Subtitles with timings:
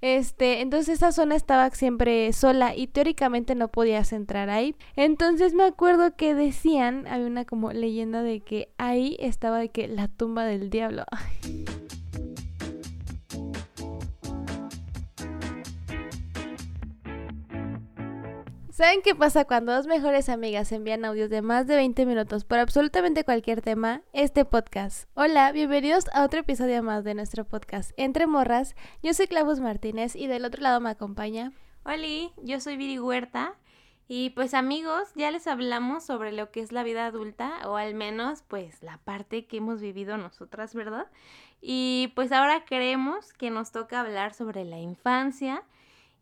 [0.00, 4.74] Este, entonces esa zona estaba siempre sola y teóricamente no podías entrar ahí.
[4.96, 9.88] Entonces me acuerdo que decían, había una como leyenda de que ahí estaba de que
[9.88, 11.04] la tumba del diablo.
[18.78, 22.60] ¿Saben qué pasa cuando dos mejores amigas envían audios de más de 20 minutos por
[22.60, 24.02] absolutamente cualquier tema?
[24.12, 25.10] Este podcast.
[25.14, 28.76] Hola, bienvenidos a otro episodio más de nuestro podcast Entre Morras.
[29.02, 31.50] Yo soy Clavus Martínez y del otro lado me acompaña.
[31.82, 33.56] Hola, yo soy Viri Huerta.
[34.06, 37.94] Y pues amigos, ya les hablamos sobre lo que es la vida adulta, o al
[37.94, 41.08] menos pues la parte que hemos vivido nosotras, ¿verdad?
[41.60, 45.64] Y pues ahora creemos que nos toca hablar sobre la infancia.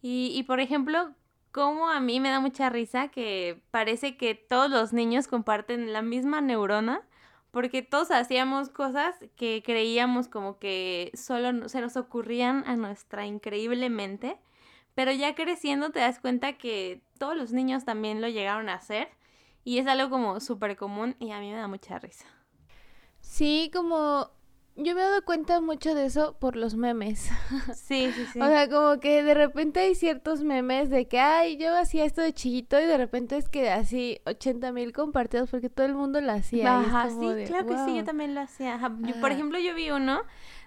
[0.00, 1.14] Y, y por ejemplo,
[1.56, 6.02] como a mí me da mucha risa que parece que todos los niños comparten la
[6.02, 7.00] misma neurona,
[7.50, 13.88] porque todos hacíamos cosas que creíamos como que solo se nos ocurrían a nuestra increíble
[13.88, 14.36] mente,
[14.94, 19.08] pero ya creciendo te das cuenta que todos los niños también lo llegaron a hacer
[19.64, 22.26] y es algo como súper común y a mí me da mucha risa.
[23.20, 24.30] Sí, como
[24.76, 27.30] yo me he dado cuenta mucho de eso por los memes.
[27.74, 28.40] Sí, sí, sí.
[28.40, 32.20] o sea, como que de repente hay ciertos memes de que, ay, yo hacía esto
[32.20, 36.20] de chiquito y de repente es que así 80 mil compartidos porque todo el mundo
[36.20, 36.80] lo hacía.
[36.80, 38.78] Ajá, sí, claro que sí, yo también lo hacía.
[39.20, 40.22] por ejemplo, yo vi uno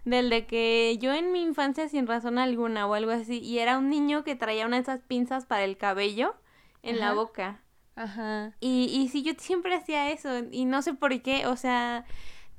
[0.06, 3.78] del de que yo en mi infancia sin razón alguna o algo así y era
[3.78, 6.36] un niño que traía una de esas pinzas para el cabello
[6.82, 7.62] en la boca.
[7.96, 8.56] Ajá.
[8.60, 12.06] Y, y sí, yo siempre hacía eso y no sé por qué, o sea...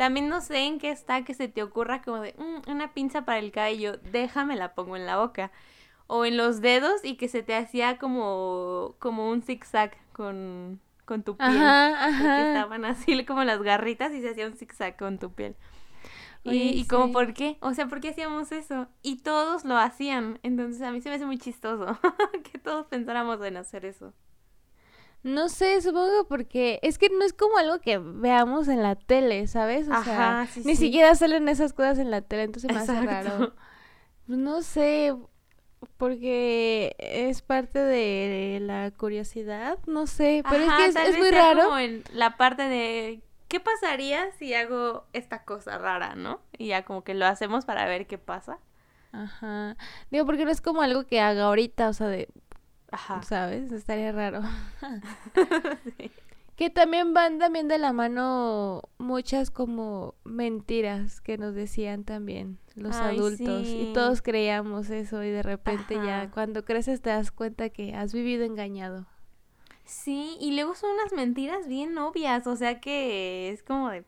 [0.00, 3.26] También no sé en qué está que se te ocurra como de mm, una pinza
[3.26, 5.52] para el cabello, déjame la pongo en la boca.
[6.06, 11.22] O en los dedos y que se te hacía como, como un zigzag con, con
[11.22, 11.50] tu piel.
[11.50, 12.48] Ajá, ajá.
[12.48, 15.54] estaban así como las garritas y se hacía un zigzag con tu piel.
[16.44, 17.58] y, y como, ¿por qué?
[17.60, 18.88] O sea, ¿por qué hacíamos eso?
[19.02, 20.38] Y todos lo hacían.
[20.42, 21.98] Entonces a mí se me hace muy chistoso
[22.50, 24.14] que todos pensáramos en hacer eso.
[25.22, 29.46] No sé, supongo porque es que no es como algo que veamos en la tele,
[29.46, 29.88] ¿sabes?
[29.88, 33.52] O sea, ni siquiera salen esas cosas en la tele, entonces me hace raro.
[34.26, 35.14] Pues no sé,
[35.96, 41.64] porque es parte de la curiosidad, no sé, pero es que es, muy raro.
[41.64, 46.40] Como en la parte de ¿qué pasaría si hago esta cosa rara, no?
[46.56, 48.58] Y ya como que lo hacemos para ver qué pasa.
[49.12, 49.76] Ajá.
[50.10, 52.28] Digo, porque no es como algo que haga ahorita, o sea, de
[52.92, 53.22] Ajá.
[53.22, 53.72] ¿Sabes?
[53.72, 54.42] Estaría raro.
[56.60, 62.96] Que también van también de la mano muchas como mentiras que nos decían también los
[62.96, 63.66] adultos.
[63.66, 68.12] Y todos creíamos eso y de repente ya cuando creces te das cuenta que has
[68.12, 69.06] vivido engañado.
[69.86, 74.04] Sí, y luego son unas mentiras bien obvias, o sea que es como de...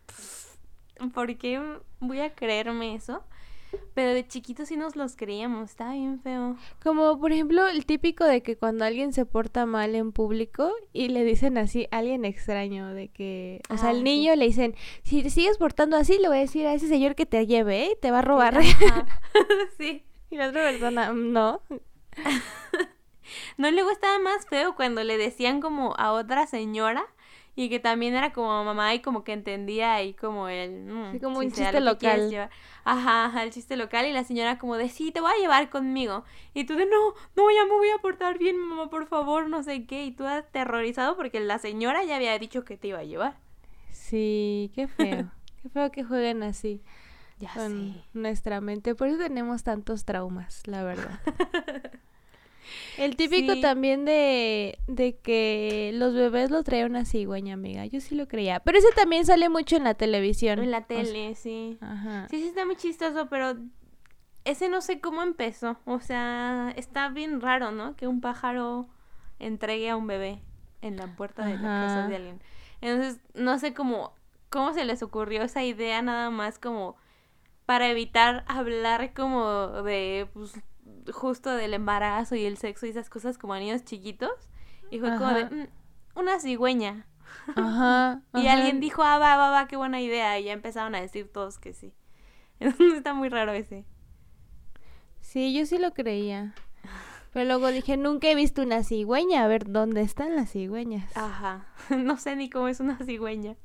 [1.14, 1.58] ¿Por qué
[2.00, 3.24] voy a creerme eso?
[3.94, 6.56] Pero de chiquitos sí nos los creíamos, estaba bien feo.
[6.82, 11.08] Como por ejemplo el típico de que cuando alguien se porta mal en público y
[11.08, 14.74] le dicen así a alguien extraño, de que, o sea, al ah, niño le dicen,
[15.02, 17.90] si te sigues portando así, le voy a decir a ese señor que te lleve
[17.92, 18.60] y te va a robar.
[19.78, 20.04] Sí.
[20.30, 21.60] Y la otra persona, no.
[23.58, 27.04] no, luego estaba más feo cuando le decían como a otra señora
[27.54, 30.84] y que también era como mamá y como que entendía ahí como el...
[30.86, 32.50] Mm, sí, como un chiste local.
[32.84, 35.68] Ajá, ajá, el chiste local y la señora como de, sí, te voy a llevar
[35.68, 36.24] conmigo.
[36.54, 39.62] Y tú de, no, no, ya me voy a portar bien, mamá, por favor, no
[39.62, 40.04] sé qué.
[40.06, 43.36] Y tú aterrorizado porque la señora ya había dicho que te iba a llevar.
[43.90, 45.30] Sí, qué feo.
[45.62, 46.82] qué feo que jueguen así.
[47.38, 48.94] Ya con nuestra mente.
[48.94, 51.20] Por eso tenemos tantos traumas, la verdad.
[52.98, 57.86] El típico también de, de que los bebés lo traen una cigüeña, amiga.
[57.86, 58.60] Yo sí lo creía.
[58.60, 60.58] Pero ese también sale mucho en la televisión.
[60.58, 61.78] En la tele, sí.
[61.80, 62.28] Ajá.
[62.30, 63.56] Sí, sí, está muy chistoso, pero
[64.44, 65.78] ese no sé cómo empezó.
[65.84, 67.96] O sea, está bien raro, ¿no?
[67.96, 68.88] Que un pájaro
[69.38, 70.40] entregue a un bebé
[70.80, 72.40] en la puerta de la casa de alguien.
[72.80, 74.14] Entonces, no sé cómo,
[74.50, 76.96] cómo se les ocurrió esa idea nada más como
[77.66, 80.60] para evitar hablar como de pues,
[81.12, 84.50] justo del embarazo y el sexo y esas cosas como a niños chiquitos.
[84.90, 85.68] Y fue como de, mm,
[86.18, 87.06] una cigüeña.
[87.56, 90.38] Ajá, y alguien dijo, ah, va, va, va, qué buena idea.
[90.38, 91.94] Y ya empezaron a decir todos que sí.
[92.60, 93.84] Está muy raro ese.
[95.20, 96.54] Sí, yo sí lo creía.
[97.32, 99.44] Pero luego dije, nunca he visto una cigüeña.
[99.44, 101.16] A ver, ¿dónde están las cigüeñas?
[101.16, 101.66] Ajá.
[101.96, 103.56] No sé ni cómo es una cigüeña.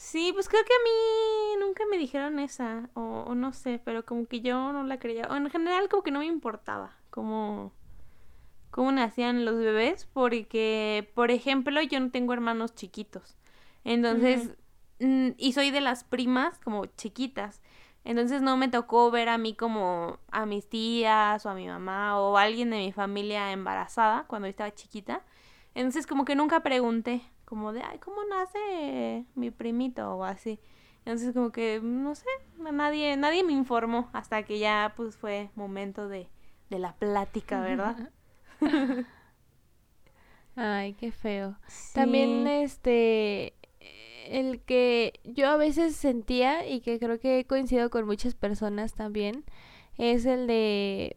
[0.00, 4.24] Sí, pues creo que a mí nunca me dijeron esa, o, no sé, pero como
[4.26, 7.74] que yo no la creía, o en general como que no me importaba cómo,
[8.70, 13.36] cómo nacían los bebés, porque, por ejemplo, yo no tengo hermanos chiquitos,
[13.84, 14.52] entonces,
[14.98, 17.60] y soy de las primas como chiquitas,
[18.04, 22.18] Entonces no me tocó ver a mí como a mis tías o a mi mamá
[22.18, 25.22] o a alguien de mi familia embarazada cuando estaba chiquita.
[25.74, 30.60] Entonces como que nunca pregunté como de, ay, ¿cómo nace mi primito o así?
[31.00, 36.08] Entonces como que, no sé, nadie, nadie me informó hasta que ya pues fue momento
[36.08, 36.28] de,
[36.70, 38.10] de la plática, ¿verdad?
[40.54, 41.56] Ay, qué feo.
[41.92, 43.54] También este
[44.28, 48.94] el que yo a veces sentía y que creo que he coincidido con muchas personas
[48.94, 49.44] también
[49.98, 51.16] es el de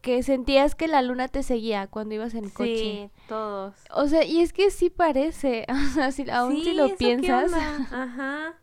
[0.00, 2.76] que sentías que la luna te seguía cuando ibas en coche.
[2.76, 3.74] Sí, todos.
[3.90, 7.52] O sea, y es que sí parece, o sea, si, aún si lo piensas.
[7.92, 8.54] Ajá.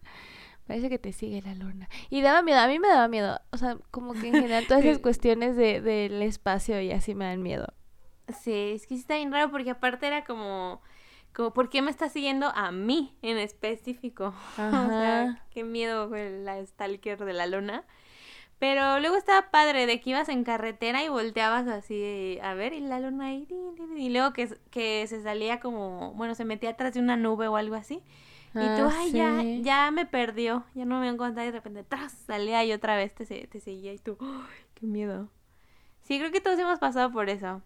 [0.68, 1.88] Parece que te sigue la luna.
[2.10, 3.40] Y daba miedo, a mí me daba miedo.
[3.52, 7.24] O sea, como que en general todas esas cuestiones de, del espacio y así me
[7.24, 7.74] dan miedo.
[8.42, 10.82] Sí, es que sí está bien raro porque aparte era como,
[11.34, 14.34] como ¿por qué me está siguiendo a mí en específico?
[14.58, 14.82] Ajá.
[14.86, 17.86] o sea, qué miedo la stalker de la luna.
[18.60, 22.80] Pero luego estaba padre de que ibas en carretera y volteabas así a ver y
[22.80, 23.48] la luna ahí
[23.96, 27.56] y luego que, que se salía como, bueno, se metía atrás de una nube o
[27.56, 28.02] algo así.
[28.56, 31.84] Y tú, ah, ay, ya, ya me perdió, ya no me encontrado y de repente
[31.84, 35.30] tras salía y otra vez te, te seguía y tú, ay, qué miedo.
[36.02, 37.62] Sí, creo que todos hemos pasado por eso.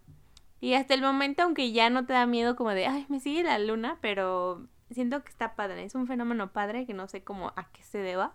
[0.60, 3.42] Y hasta el momento, aunque ya no te da miedo como de, ay, me sigue
[3.42, 5.84] la luna, pero siento que está padre.
[5.84, 8.34] Es un fenómeno padre que no sé cómo a qué se deba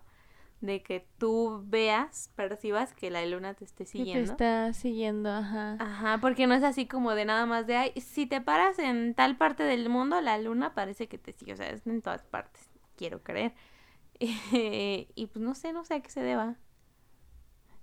[0.62, 4.25] de que tú veas, percibas que la luna te esté siguiendo.
[4.25, 5.77] te está siguiendo, ajá.
[5.80, 9.13] Ajá, porque no es así como de nada más de, ay, si te paras en
[9.13, 12.24] tal parte del mundo, la luna parece que te sigue, o sea, es en todas
[12.24, 13.54] partes, quiero creer.
[14.19, 16.56] y pues no sé, no sé a qué se deba.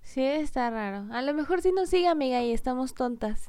[0.03, 1.07] Sí, está raro.
[1.13, 3.49] A lo mejor si nos sigue, amiga, y estamos tontas.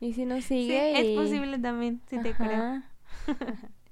[0.00, 0.94] Y, si nos sigue.
[0.96, 2.82] Sí, Es posible también, si te creo.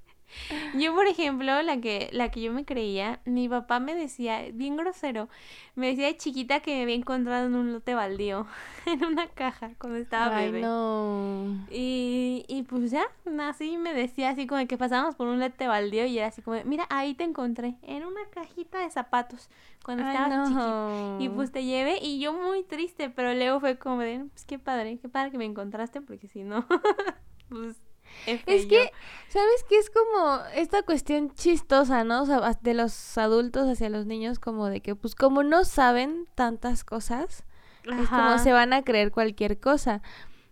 [0.73, 4.75] Yo, por ejemplo, la que, la que yo me creía, mi papá me decía, bien
[4.75, 5.29] grosero,
[5.75, 8.47] me decía de chiquita que me había encontrado en un lote baldío,
[8.85, 11.65] en una caja, cuando estaba Ay, No.
[11.69, 13.05] Y, y pues ya,
[13.41, 16.61] así me decía, así como que pasábamos por un lote baldío y era así como,
[16.65, 19.49] mira, ahí te encontré, en una cajita de zapatos,
[19.83, 21.17] cuando estabas no.
[21.19, 24.57] Y pues te llevé, y yo muy triste, pero luego fue como de, pues qué
[24.59, 26.65] padre, qué padre que me encontraste, porque si no,
[27.49, 27.77] pues
[28.25, 28.91] es que,
[29.29, 29.77] ¿sabes qué?
[29.77, 32.23] Es como esta cuestión chistosa, ¿no?
[32.23, 36.27] O sea, de los adultos hacia los niños, como de que, pues, como no saben
[36.35, 37.43] tantas cosas,
[37.83, 40.01] es como se van a creer cualquier cosa.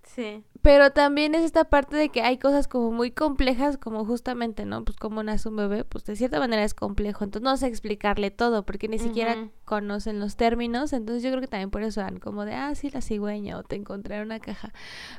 [0.04, 0.44] Sí.
[0.62, 4.84] Pero también es esta parte de que hay cosas como muy complejas, como justamente, ¿no?
[4.84, 7.24] Pues como nace un bebé, pues de cierta manera es complejo.
[7.24, 10.94] Entonces no sé explicarle todo, porque ni siquiera conocen los términos.
[10.94, 13.64] Entonces yo creo que también por eso van como de, ah, sí, la cigüeña, o
[13.64, 14.72] te encontré en una caja.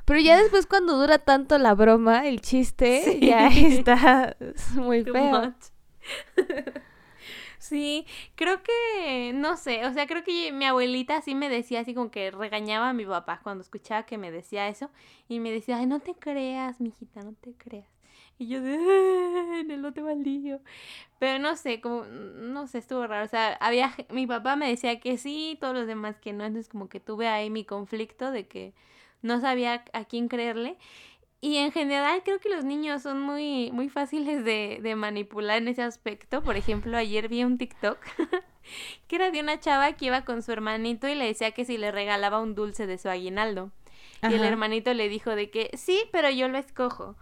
[0.04, 4.36] Pero ya después cuando dura tanto la broma, el chiste, ya está
[4.76, 5.54] muy feo.
[7.62, 11.94] Sí, creo que, no sé, o sea, creo que mi abuelita sí me decía así
[11.94, 14.90] como que regañaba a mi papá cuando escuchaba que me decía eso
[15.28, 17.86] y me decía, ay, no te creas, mijita, no te creas.
[18.36, 18.74] Y yo de,
[19.60, 20.60] en el lote baldío.
[21.20, 23.24] Pero no sé, como, no sé, estuvo raro.
[23.26, 26.44] O sea, había, mi papá me decía que sí, todos los demás que no.
[26.44, 28.74] Entonces como que tuve ahí mi conflicto de que
[29.22, 30.78] no sabía a quién creerle.
[31.44, 35.66] Y en general creo que los niños son muy, muy fáciles de, de manipular en
[35.66, 36.40] ese aspecto.
[36.40, 37.98] Por ejemplo, ayer vi un TikTok
[39.08, 41.78] que era de una chava que iba con su hermanito y le decía que si
[41.78, 43.72] le regalaba un dulce de su aguinaldo.
[44.22, 47.16] Y el hermanito le dijo de que sí, pero yo lo escojo.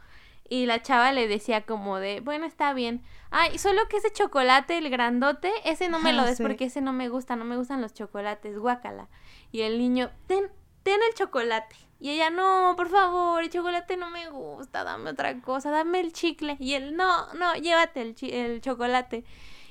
[0.50, 3.02] Y la chava le decía como de, bueno, está bien.
[3.30, 6.92] Ay, solo que ese chocolate, el grandote, ese no me lo des porque ese no
[6.92, 9.08] me gusta, no me gustan los chocolates, guácala.
[9.50, 10.50] Y el niño, ten,
[10.82, 11.74] ten el chocolate.
[12.00, 16.12] Y ella, no, por favor, el chocolate no me gusta, dame otra cosa, dame el
[16.14, 16.56] chicle.
[16.58, 19.24] Y él, no, no, llévate el, el chocolate.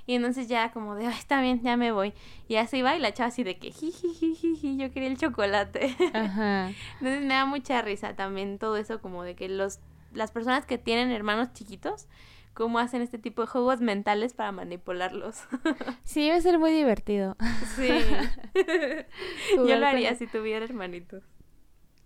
[0.06, 2.14] Y entonces ya como de, Ay, está bien, ya me voy.
[2.48, 5.96] Y así va y la chava así de que, jiji, yo quería el chocolate.
[6.14, 6.70] Ajá.
[7.00, 9.80] entonces me da mucha risa también todo eso como de que los,
[10.14, 12.08] las personas que tienen hermanos chiquitos,
[12.54, 15.44] cómo hacen este tipo de juegos mentales para manipularlos.
[16.04, 17.38] sí, debe ser muy divertido.
[17.76, 17.90] Sí.
[19.56, 21.24] yo lo haría si tuviera hermanitos.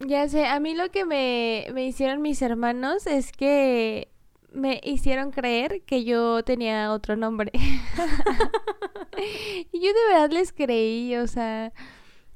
[0.07, 4.09] Ya sé, a mí lo que me, me hicieron mis hermanos es que
[4.51, 7.51] me hicieron creer que yo tenía otro nombre.
[9.71, 11.71] y yo de verdad les creí, o sea,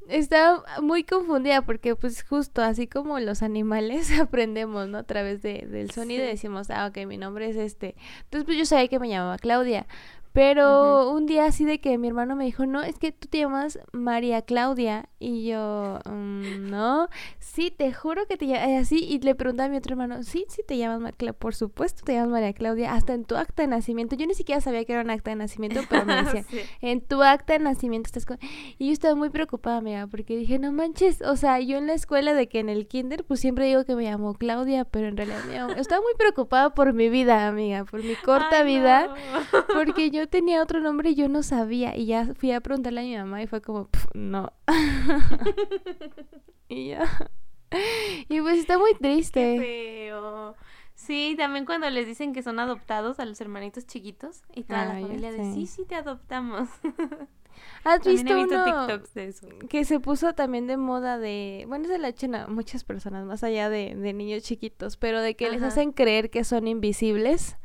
[0.09, 4.99] estaba muy confundida porque pues justo así como los animales aprendemos, ¿no?
[4.99, 7.95] A través de, del sonido decimos, ah, ok, mi nombre es este.
[8.23, 9.87] Entonces pues yo sabía que me llamaba Claudia.
[10.33, 13.39] Pero un día así de que mi hermano me dijo, no, es que tú te
[13.39, 15.09] llamas María Claudia.
[15.19, 17.09] Y yo, mm, no,
[17.39, 19.03] sí, te juro que te llamas así.
[19.03, 21.39] Y le preguntaba a mi otro hermano, sí, sí te llamas María Claudia.
[21.39, 22.93] Por supuesto te llamas María Claudia.
[22.93, 24.15] Hasta en tu acta de nacimiento.
[24.15, 26.45] Yo ni siquiera sabía que era un acta de nacimiento, pero me decía,
[26.81, 28.37] en tu acta de nacimiento estás con...
[28.77, 31.93] Y yo estaba muy preocupada, amiga, porque dije, no manches, o sea, yo en la
[31.93, 35.17] escuela de que en el kinder, pues siempre digo que me llamo Claudia, pero en
[35.17, 39.13] realidad me Estaba muy preocupada por mi vida, amiga, por mi corta vida,
[39.73, 41.95] porque yo tenía otro nombre y yo no sabía.
[41.95, 44.51] Y ya fui a preguntarle a mi mamá y fue como, no.
[46.69, 47.29] y ya.
[48.29, 49.59] Y pues está muy triste.
[49.59, 50.55] feo.
[50.95, 54.99] Sí, también cuando les dicen que son adoptados a los hermanitos chiquitos y toda la
[54.99, 56.69] familia dice, sí, sí te adoptamos.
[57.83, 59.01] ¿Has visto, uno
[59.69, 63.43] que se puso también de moda de, bueno, se la echan a muchas personas más
[63.43, 67.57] allá de, niños chiquitos, pero de que les hacen creer que son invisibles?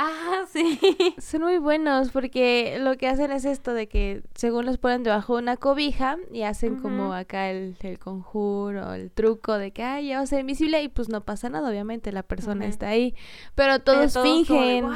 [0.00, 0.78] Ah, sí.
[1.18, 5.34] Son muy buenos porque lo que hacen es esto de que según los ponen debajo
[5.34, 10.08] de una cobija y hacen como acá el, el, conjuro, el truco de que, ay,
[10.08, 13.16] ya va a ser invisible y pues no pasa nada, obviamente la persona está ahí.
[13.56, 14.86] Pero todos, fingen.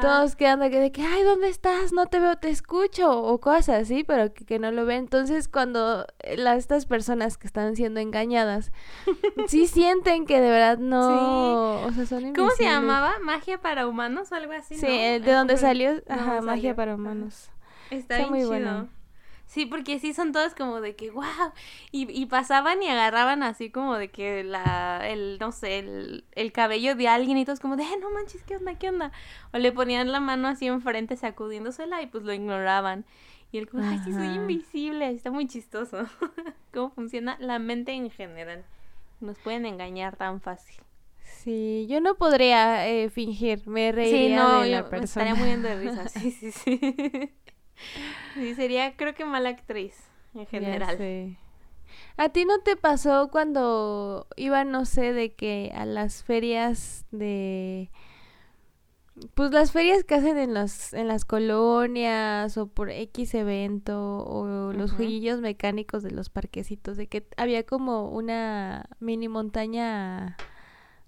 [0.00, 1.92] Todos quedando de que, ay, ¿dónde estás?
[1.92, 4.98] No te veo, te escucho, o cosas así, pero que, no lo ven.
[4.98, 8.72] Entonces, cuando eh, estas personas que están siendo engañadas,
[9.48, 13.14] sí sienten que de verdad no, o sea, son ¿Cómo se llamaba?
[13.22, 14.74] ¿¿Magia para humanos o algo así?
[14.74, 17.50] Sí, de donde salió, ajá, Magia para humanos.
[17.90, 18.88] Está, muy bueno.
[19.54, 21.22] Sí, porque sí son todos como de que, wow,
[21.92, 26.50] y, y pasaban y agarraban así como de que la, el, no sé, el, el
[26.50, 29.12] cabello de alguien y todos como de, eh, no manches, ¿qué onda, qué onda?
[29.52, 33.04] O le ponían la mano así enfrente sacudiéndosela y pues lo ignoraban.
[33.52, 35.98] Y él como, ay, sí, soy invisible, está muy chistoso.
[36.72, 38.64] Cómo funciona la mente en general.
[39.20, 40.82] Nos pueden engañar tan fácil.
[41.22, 45.04] Sí, yo no podría eh, fingir, me reiría sí, no, de la persona.
[45.04, 46.80] estaría muriendo de risa, sí, sí, sí.
[48.34, 49.94] Sí, sería creo que mala actriz
[50.34, 51.36] en general.
[52.16, 57.90] ¿A ti no te pasó cuando iba, no sé, de que a las ferias de...
[59.34, 64.72] Pues las ferias que hacen en, los, en las colonias o por X evento o
[64.72, 70.36] los jueguillos mecánicos de los parquecitos, de que había como una mini montaña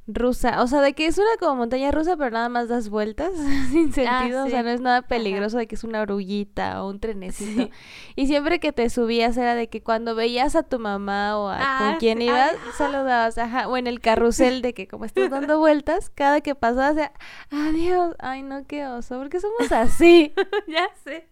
[0.07, 3.33] rusa, o sea, de que es una como montaña rusa, pero nada más das vueltas
[3.71, 6.91] sin ah, sentido, o sea, no es nada peligroso de que es una oruguita o
[6.91, 7.71] un trenecito.
[8.15, 11.57] Y siempre que te subías era de que cuando veías a tu mamá o a
[11.57, 15.59] con ah, quien ibas, saludabas, ajá, o en el carrusel de que como estás dando
[15.59, 17.11] vueltas, cada que pasabas,
[17.51, 20.33] adiós, ay no, qué oso, porque somos así.
[20.69, 21.27] ya sé.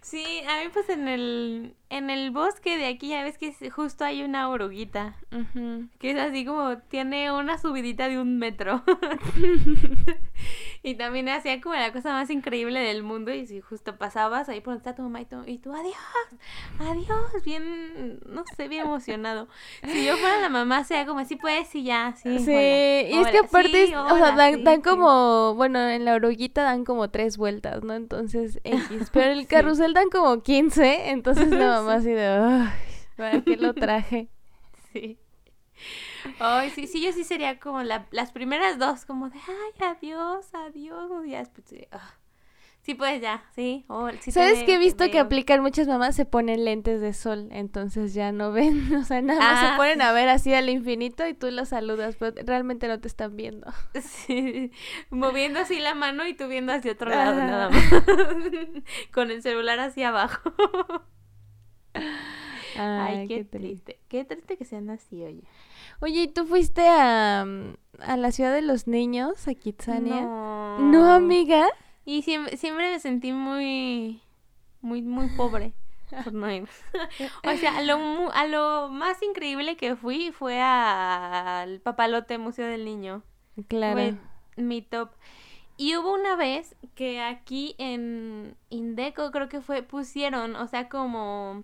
[0.00, 4.04] Sí, a mí pues en el, en el bosque de aquí ya ves que justo
[4.04, 5.16] hay una oruguita.
[5.98, 8.82] Que es así como, tiene una subidita de un metro.
[10.82, 13.32] y también hacía como la cosa más increíble del mundo.
[13.32, 15.96] Y si justo pasabas ahí por donde está tu mamá y tú, y tú, adiós,
[16.78, 19.48] adiós, bien, no sé, bien emocionado.
[19.82, 22.38] Si yo fuera la mamá, sea como así, pues, y ya, sí.
[22.38, 27.08] Sí, y es que aparte, o sea, dan, como, bueno, en la oruguita dan como
[27.10, 27.94] tres vueltas, ¿no?
[27.94, 29.10] Entonces, X.
[29.12, 32.70] Pero en el carrusel dan como 15, entonces la mamá así de, ay,
[33.16, 34.28] ¿para qué lo traje?
[34.92, 35.18] Sí.
[36.38, 41.10] Ay, sí, sí, yo sí sería como las primeras dos, como de, ay, adiós, adiós,
[41.26, 42.14] y después, ah.
[42.82, 43.84] sí, pues ya, sí.
[43.88, 46.16] Oh, ¿Sabes que he visto que aplican muchas mamás?
[46.16, 49.74] Se ponen lentes de sol, entonces ya no ven, o sea, nada más se ah,
[49.76, 53.36] ponen a ver así al infinito y tú los saludas, pero realmente no te están
[53.36, 53.72] viendo.
[54.00, 54.72] Sí,
[55.10, 57.82] moviendo así la mano y tú viendo hacia otro lado, nada más.
[59.12, 60.52] Con el celular hacia abajo.
[62.76, 63.98] Ay, qué, triste.
[64.08, 65.42] Qué triste que sean así, oye.
[66.00, 67.42] Oye, ¿y tú fuiste a,
[68.00, 70.22] a la ciudad de los niños, a Kitsania?
[70.22, 71.12] No.
[71.12, 71.66] amiga?
[72.04, 74.22] Y siempre, siempre me sentí muy,
[74.80, 75.72] muy, muy pobre
[76.24, 76.68] por no ir.
[77.44, 82.84] o sea, a lo, a lo más increíble que fui fue al Papalote Museo del
[82.84, 83.22] Niño.
[83.66, 83.94] Claro.
[83.94, 84.14] Fue
[84.62, 85.10] mi top.
[85.78, 91.62] Y hubo una vez que aquí en Indeco creo que fue, pusieron, o sea, como...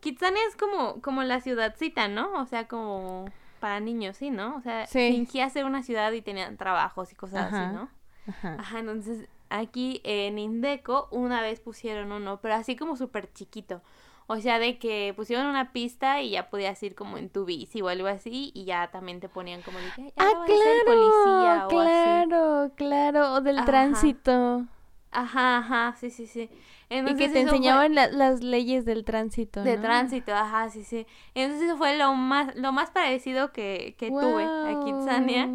[0.00, 2.40] Kitsania es como, como la ciudadcita, ¿no?
[2.40, 3.24] O sea, como
[3.58, 4.54] para niños, sí, ¿no?
[4.56, 7.88] O sea, fingía ser una ciudad y tenían trabajos y cosas así, ¿no?
[8.28, 8.56] Ajá.
[8.60, 13.82] Ajá, entonces aquí en Indeco una vez pusieron uno, pero así como súper chiquito.
[14.30, 17.80] O sea, de que pusieron una pista y ya podías ir como en tu bici
[17.80, 19.86] o algo así y ya también te ponían como de
[20.18, 24.66] ah, claro, policía o claro, claro, o del tránsito.
[25.10, 26.50] Ajá, ajá, sí, sí, sí.
[26.90, 29.62] y que te enseñaban las leyes del tránsito.
[29.62, 31.06] De tránsito, ajá, sí, sí.
[31.34, 35.50] Entonces eso fue lo más, lo más parecido que, que tuve aquí en Sania.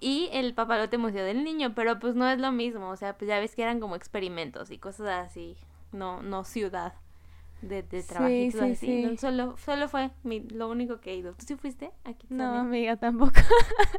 [0.00, 3.26] Y el papalote museo del niño, pero pues no es lo mismo, o sea, pues
[3.26, 5.56] ya ves que eran como experimentos y cosas así,
[5.92, 6.92] no, no ciudad.
[7.62, 9.16] De, de trabajitos sí, sí, así.
[9.16, 11.34] solo, solo fue lo único que he ido.
[11.34, 12.26] ¿Tú sí fuiste aquí?
[12.30, 13.40] No, amiga, tampoco.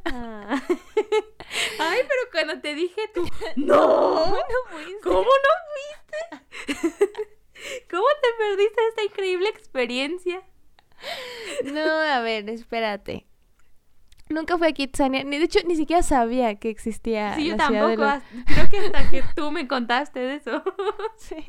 [0.06, 0.62] Ah.
[1.80, 3.25] Ay, pero cuando te dije tú,
[3.56, 4.38] no, no
[4.70, 5.01] fuiste.
[5.04, 6.88] ¿Cómo no fuiste?
[7.92, 10.42] ¿Cómo te perdiste esta increíble experiencia?
[11.66, 13.25] No, a ver, espérate.
[14.30, 17.34] Nunca fui a Kitsania, ni de hecho ni siquiera sabía que existía.
[17.36, 18.06] Sí, yo tampoco.
[18.46, 20.63] Creo que hasta que tú me contaste de eso.
[21.18, 21.44] sí.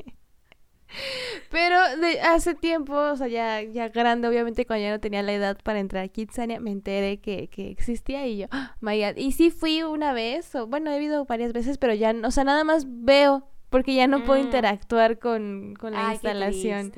[1.50, 5.32] Pero de hace tiempo, o sea, ya, ya grande, obviamente cuando ya no tenía la
[5.32, 9.16] edad para entrar a Kitsania, me enteré que, que existía y yo, oh my God.
[9.16, 12.44] Y sí fui una vez, o bueno, he ido varias veces, pero ya, o sea,
[12.44, 14.44] nada más veo, porque ya no puedo mm.
[14.47, 16.92] interactuar con, con la instalación.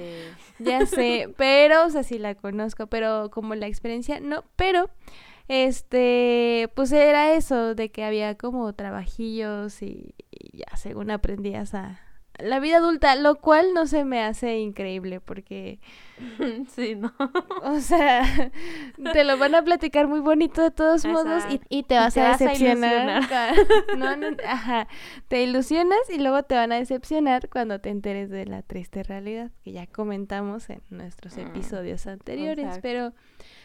[0.59, 4.91] Ya sé, pero, o sea, sí la conozco, pero como la experiencia, no, pero
[5.49, 10.15] este, pues era eso, de que había como trabajillos y
[10.53, 12.01] ya según aprendías a,
[12.39, 15.81] la vida adulta, lo cual no se me hace increíble porque...
[16.69, 17.13] Sí, ¿no?
[17.63, 18.23] O sea,
[19.13, 23.29] te lo van a platicar muy bonito de todos modos y, te vas a decepcionar.
[23.99, 24.87] no, no, ajá,
[25.29, 29.51] te ilusionas y luego te van a decepcionar cuando te enteres de la triste realidad
[29.65, 33.13] que ya comentamos en nuestros mm, episodios anteriores, pero...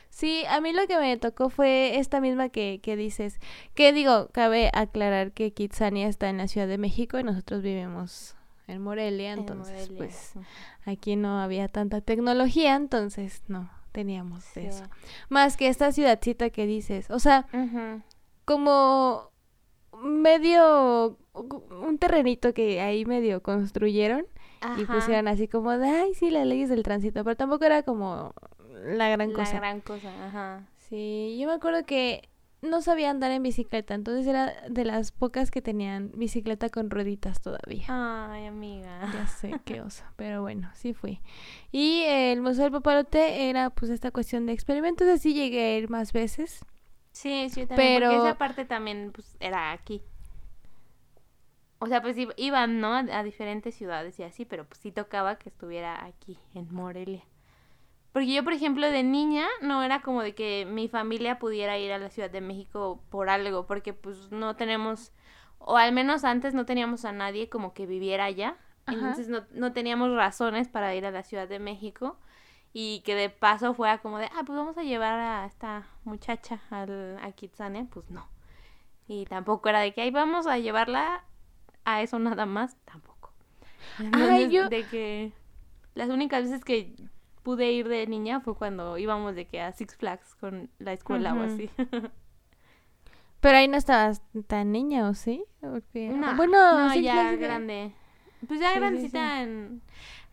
[0.09, 3.41] Sí, a mí lo que me tocó fue esta misma que, que dices.
[3.75, 8.36] Que digo, cabe aclarar que Kitsania está en la Ciudad de México y nosotros vivimos
[8.67, 10.33] en Morelia, entonces pues
[10.85, 14.83] aquí no había tanta tecnología, entonces no teníamos eso.
[15.29, 17.47] Más que esta ciudadcita que dices, o sea,
[18.45, 19.31] como
[20.03, 24.25] medio un terrenito que ahí medio construyeron
[24.77, 28.33] y pusieron así como de, ay, sí, las leyes del tránsito, pero tampoco era como
[28.83, 29.53] la gran cosa.
[29.53, 30.67] La gran cosa, ajá.
[30.77, 32.29] Sí, yo me acuerdo que
[32.61, 37.41] no sabía andar en bicicleta, entonces era de las pocas que tenían bicicleta con rueditas
[37.41, 37.85] todavía.
[37.87, 39.11] Ay, amiga.
[39.13, 41.21] Ya sé, qué oso, pero bueno, sí fui.
[41.71, 45.89] Y el Museo del Papalote era pues esta cuestión de experimentos, así llegué a ir
[45.89, 46.65] más veces.
[47.11, 48.11] Sí, sí, también, pero...
[48.11, 50.01] porque esa parte también pues era aquí.
[51.79, 52.95] O sea, pues iban, ¿no?
[52.95, 57.23] A diferentes ciudades y así, pero pues sí tocaba que estuviera aquí, en Morelia.
[58.17, 61.91] Porque yo, por ejemplo, de niña no era como de que mi familia pudiera ir
[61.91, 65.11] a la Ciudad de México por algo, porque pues no tenemos,
[65.59, 68.57] o al menos antes no teníamos a nadie como que viviera allá.
[68.87, 72.17] Entonces no, no teníamos razones para ir a la Ciudad de México.
[72.73, 76.59] Y que de paso fuera como de, ah, pues vamos a llevar a esta muchacha
[76.71, 77.85] al, a Kitsania.
[77.87, 78.27] Pues no.
[79.07, 81.23] Y tampoco era de que, ahí vamos a llevarla
[81.85, 82.77] a eso nada más.
[82.83, 83.31] Tampoco.
[84.11, 84.69] Ay, yo...
[84.69, 85.33] De que
[85.93, 86.95] las únicas veces que
[87.47, 91.33] pude ir de niña fue cuando íbamos de que a Six Flags con la escuela
[91.33, 91.69] o así.
[93.39, 95.45] Pero ahí no estabas tan niña, ¿o sí?
[95.61, 97.93] No, bueno, ya grande.
[98.45, 99.81] Pues ya grandecita En,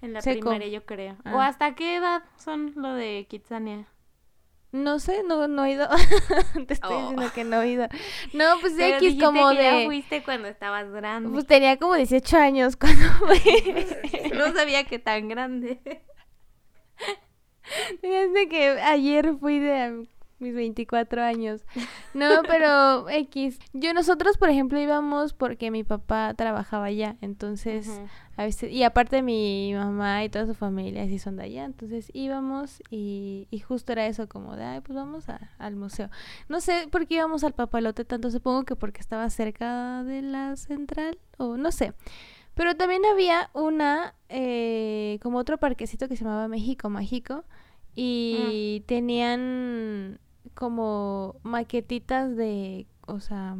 [0.02, 1.16] en la primaria, yo creo.
[1.24, 1.46] ¿O ah.
[1.46, 3.86] hasta qué edad son lo de Kitsania?
[4.72, 5.88] No sé, no, no he ido.
[6.66, 7.86] Te estoy diciendo que no he ido.
[8.32, 9.82] No, pues de X como que de.
[9.82, 11.28] Ya fuiste cuando estabas grande.
[11.30, 14.30] Pues tenía como 18 años cuando fui.
[14.36, 15.78] no sabía que tan grande.
[18.02, 20.06] Desde que ayer fui de
[20.38, 21.64] mis 24 años.
[22.14, 23.58] No, pero X.
[23.72, 28.00] Yo nosotros, por ejemplo, íbamos porque mi papá trabajaba allá, entonces
[28.36, 32.12] a veces y aparte mi mamá y toda su familia sí son de allá, entonces
[32.14, 35.24] íbamos y, y justo era eso como de, ay, pues vamos
[35.58, 36.08] al museo.
[36.48, 40.54] No sé por qué íbamos al Papalote tanto, supongo que porque estaba cerca de la
[40.54, 41.94] central o no sé.
[42.54, 47.44] Pero también había una, eh, como otro parquecito que se llamaba México Mágico.
[47.96, 48.86] Y mm.
[48.86, 50.20] tenían
[50.54, 53.56] como maquetitas de, o sea,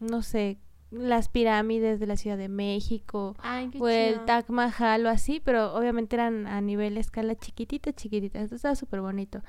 [0.00, 0.58] no sé,
[0.90, 3.36] las pirámides de la Ciudad de México
[3.78, 8.40] o el Taj Mahal o así, pero obviamente eran a nivel escala chiquitita, chiquitita.
[8.40, 9.42] Esto estaba súper bonito.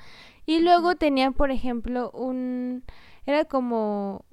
[0.46, 2.84] Y luego tenían, por ejemplo, un...
[3.26, 4.24] Era como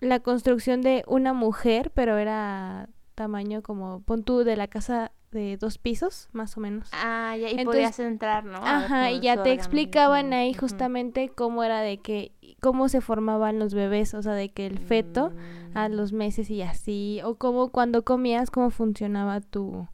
[0.00, 5.56] la construcción de una mujer, pero era tamaño como, pon tú, de la casa de
[5.56, 6.88] dos pisos, más o menos.
[6.92, 8.58] Ah, ya, y podías entrar, ¿no?
[8.58, 13.74] Ajá, y ya te explicaban ahí justamente cómo era de que, cómo se formaban los
[13.74, 15.32] bebés, o sea, de que el feto
[15.74, 15.92] a mm.
[15.92, 19.88] los meses y así, o cómo cuando comías, cómo funcionaba tu,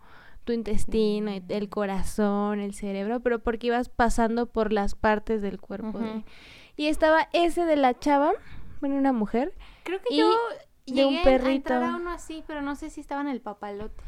[0.45, 1.71] tu intestino, el mm.
[1.71, 6.01] corazón, el cerebro, pero porque ibas pasando por las partes del cuerpo.
[6.77, 8.33] Y estaba ese de la chava,
[8.81, 9.55] bueno, una mujer.
[9.85, 10.31] Creo que yo
[10.87, 11.49] Llegué un perrito.
[11.49, 14.03] a entrar a uno así, pero no sé si estaba en el papalote.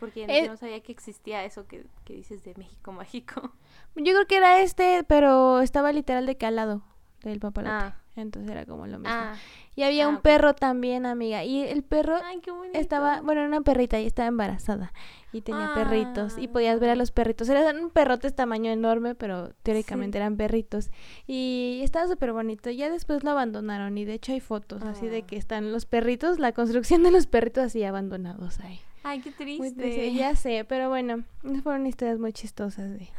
[0.00, 3.52] Porque eh, no sabía que existía eso que, dices de México Mágico.
[3.94, 6.82] Yo creo que era este, pero estaba literal de calado
[7.22, 7.74] del papalote.
[7.74, 8.00] Ah.
[8.16, 9.14] Entonces era como lo mismo.
[9.14, 9.34] Ah.
[9.76, 11.44] Y había un ah, perro también, amiga.
[11.44, 12.18] Y el perro
[12.72, 14.92] estaba, bueno, era una perrita y estaba embarazada.
[15.32, 16.38] Y tenía perritos.
[16.38, 17.48] Y podías ver a los perritos.
[17.48, 20.90] Eran un perrotes tamaño enorme, pero teóricamente eran perritos.
[21.26, 22.70] Y estaba súper bonito.
[22.70, 23.98] Ya después lo abandonaron.
[23.98, 25.26] Y de hecho hay fotos así de ah.
[25.26, 28.80] que están los perritos, la construcción de los perritos así abandonados ahí.
[29.02, 30.14] Ay, qué triste.
[30.14, 31.24] ya sé, pero bueno,
[31.62, 33.10] fueron historias muy chistosas de,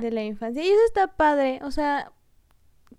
[0.00, 0.64] de la infancia.
[0.64, 1.60] Y eso está padre.
[1.62, 2.10] O sea,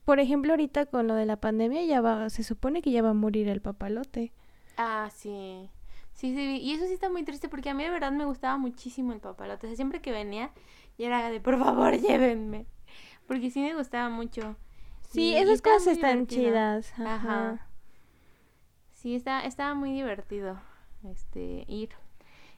[0.08, 3.10] por ejemplo, ahorita con lo de la pandemia ya va, se supone que ya va
[3.10, 4.32] a morir el papalote.
[4.78, 5.70] Ah, sí.
[6.14, 8.58] Sí, sí, y eso sí está muy triste porque a mí de verdad me gustaba
[8.58, 9.68] muchísimo el papalote.
[9.68, 10.52] O sea, siempre que venía,
[10.98, 12.68] y era de, por favor, llévenme.
[13.28, 14.56] Porque sí me gustaba mucho.
[15.10, 16.98] Sí, esas cosas están chidas.
[16.98, 17.68] Ajá.
[18.94, 20.58] Sí, está, estaba muy divertido
[21.04, 21.90] este ir.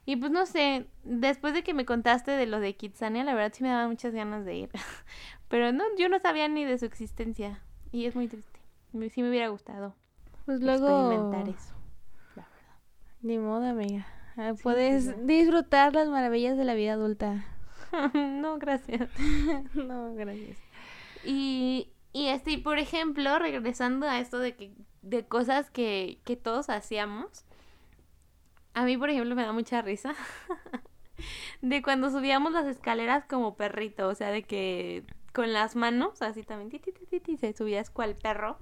[0.06, 3.54] Y pues no sé, después de que me contaste de lo de Kitsania, la verdad
[3.56, 4.70] sí me daba muchas ganas de ir.
[5.50, 7.62] Pero no, yo no sabía ni de su existencia.
[7.92, 8.60] Y es muy triste.
[9.12, 9.96] Sí me hubiera gustado.
[10.46, 10.88] Pues luego...
[10.88, 11.74] Experimentar eso.
[12.36, 12.80] La verdad.
[13.22, 14.08] Ni modo, amiga.
[14.38, 17.46] Ah, puedes disfrutar las maravillas de la vida adulta.
[18.14, 19.10] no, gracias.
[19.74, 20.58] no, gracias.
[21.26, 26.70] Y, y este, por ejemplo, regresando a esto de que de cosas que, que todos
[26.70, 27.46] hacíamos,
[28.74, 30.14] a mí, por ejemplo, me da mucha risa
[31.62, 36.44] de cuando subíamos las escaleras como perrito, o sea, de que con las manos, así
[36.44, 38.58] también, ti, ti, se subías cual perro.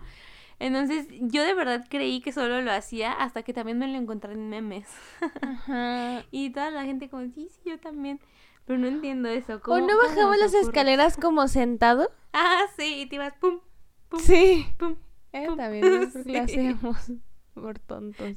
[0.59, 4.33] Entonces, yo de verdad creí que solo lo hacía hasta que también me lo encontré
[4.33, 4.87] en memes.
[6.31, 8.19] y toda la gente como, sí, sí, yo también.
[8.65, 9.61] Pero no entiendo eso.
[9.65, 12.09] ¿O no bajamos las escaleras como sentado?
[12.39, 13.61] Ah, sí, y te ibas pum,
[14.09, 14.19] pum.
[14.19, 14.67] Sí.
[14.77, 14.95] Pum.
[15.33, 17.11] Eh, también lo hacemos
[17.55, 18.35] por tontos.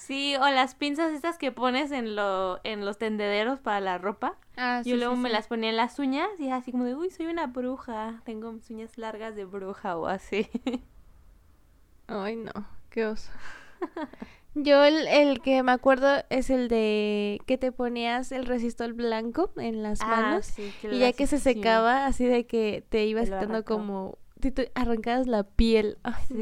[0.00, 4.34] Sí, o las pinzas estas que pones en lo en los tendederos para la ropa.
[4.56, 7.26] Ah, Yo luego me las ponía en las uñas y así como de, uy, soy
[7.26, 10.48] una bruja, tengo mis uñas largas de bruja o así.
[12.06, 12.50] Ay, no,
[12.88, 13.30] qué oso.
[14.54, 19.50] Yo el, el, que me acuerdo es el de que te ponías el resistor blanco
[19.58, 23.66] en las ah, manos y ya que se secaba así de que te ibas quitando
[23.66, 25.98] como te arrancabas la piel.
[26.28, 26.34] sí.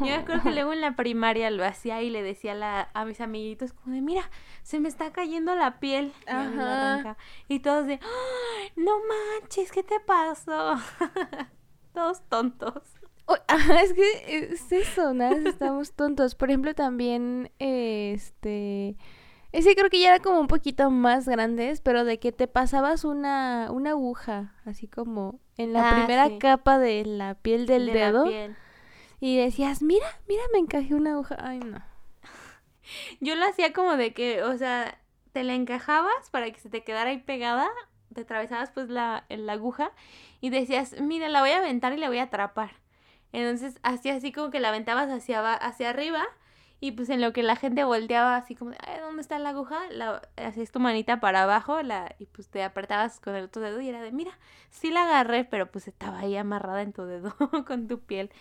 [0.00, 2.90] Yo me acuerdo que luego en la primaria lo hacía y le decía a, la,
[2.94, 4.30] a mis amiguitos como de, mira,
[4.62, 6.12] se me está cayendo la piel.
[6.26, 7.16] Ajá.
[7.48, 8.00] Y, todos de,
[8.76, 8.92] no
[9.40, 10.76] manches, ¿qué te pasó?
[11.92, 12.82] todos tontos.
[13.82, 16.34] es que es eso, nada, estamos tontos.
[16.34, 18.96] Por ejemplo, también, este...
[19.52, 23.04] Ese creo que ya era como un poquito más grandes, pero de que te pasabas
[23.04, 28.26] una, una aguja, así como en la ah, primera capa de la piel del dedo.
[29.20, 31.36] Y decías, mira, mira, me encajé una aguja.
[31.38, 31.80] Ay, no.
[33.20, 34.98] Yo lo hacía como de que, o sea,
[35.32, 37.68] te la encajabas para que se te quedara ahí pegada,
[38.12, 39.92] te atravesabas pues la, la aguja
[40.40, 42.72] y decías, mira, la voy a aventar y la voy a atrapar.
[43.32, 46.24] Entonces, hacía así como que la aventabas hacia, hacia arriba
[46.82, 49.78] y pues en lo que la gente volteaba así como, Ay, ¿dónde está la aguja?
[49.92, 53.80] La, hacías tu manita para abajo la, y pues te apretabas con el otro dedo
[53.80, 54.36] y era de, mira,
[54.68, 57.36] sí la agarré, pero pues estaba ahí amarrada en tu dedo
[57.68, 58.32] con tu piel.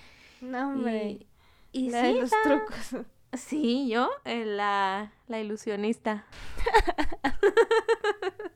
[0.42, 1.28] No, hombre.
[1.72, 2.96] Y, sí, los trucos.
[3.34, 6.26] Sí, yo, eh, la, la ilusionista.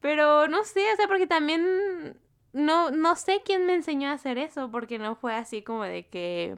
[0.00, 2.18] Pero no sé, o sea, porque también
[2.52, 6.08] no, no sé quién me enseñó a hacer eso, porque no fue así como de
[6.08, 6.56] que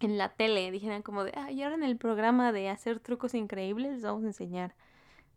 [0.00, 3.34] en la tele dijeran como de, ah, y ahora en el programa de hacer trucos
[3.34, 4.74] increíbles les vamos a enseñar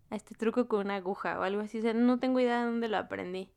[0.09, 1.79] a este truco con una aguja o algo así.
[1.79, 3.49] O sea, no tengo idea de dónde lo aprendí.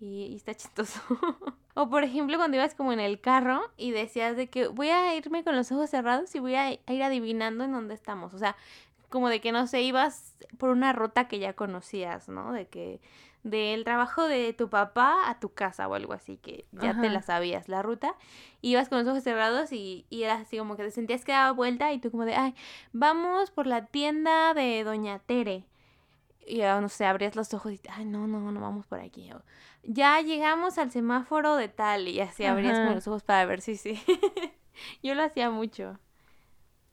[0.00, 1.00] Y, está chistoso.
[1.74, 5.14] o por ejemplo, cuando ibas como en el carro y decías de que voy a
[5.16, 8.34] irme con los ojos cerrados y voy a ir adivinando en dónde estamos.
[8.34, 8.56] O sea,
[9.08, 12.52] como de que no sé, ibas por una ruta que ya conocías, ¿no?
[12.52, 13.00] De que
[13.48, 17.22] del trabajo de tu papá a tu casa o algo así, que ya te la
[17.22, 18.14] sabías, la ruta.
[18.60, 21.52] Ibas con los ojos cerrados y, y era así como que te sentías que daba
[21.52, 22.54] vuelta y tú como de, ay,
[22.92, 25.64] vamos por la tienda de Doña Tere.
[26.46, 29.30] Y no sé, abrías los ojos y, ay, no, no, no vamos por aquí.
[29.82, 33.76] ya llegamos al semáforo de tal y así abrías con los ojos para ver si
[33.76, 34.00] sí.
[35.02, 35.98] Yo lo hacía mucho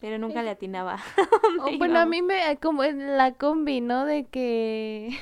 [0.06, 1.00] pero nunca le atinaba.
[1.80, 4.06] bueno, a mí me, como en la combi, ¿no?
[4.06, 5.18] De que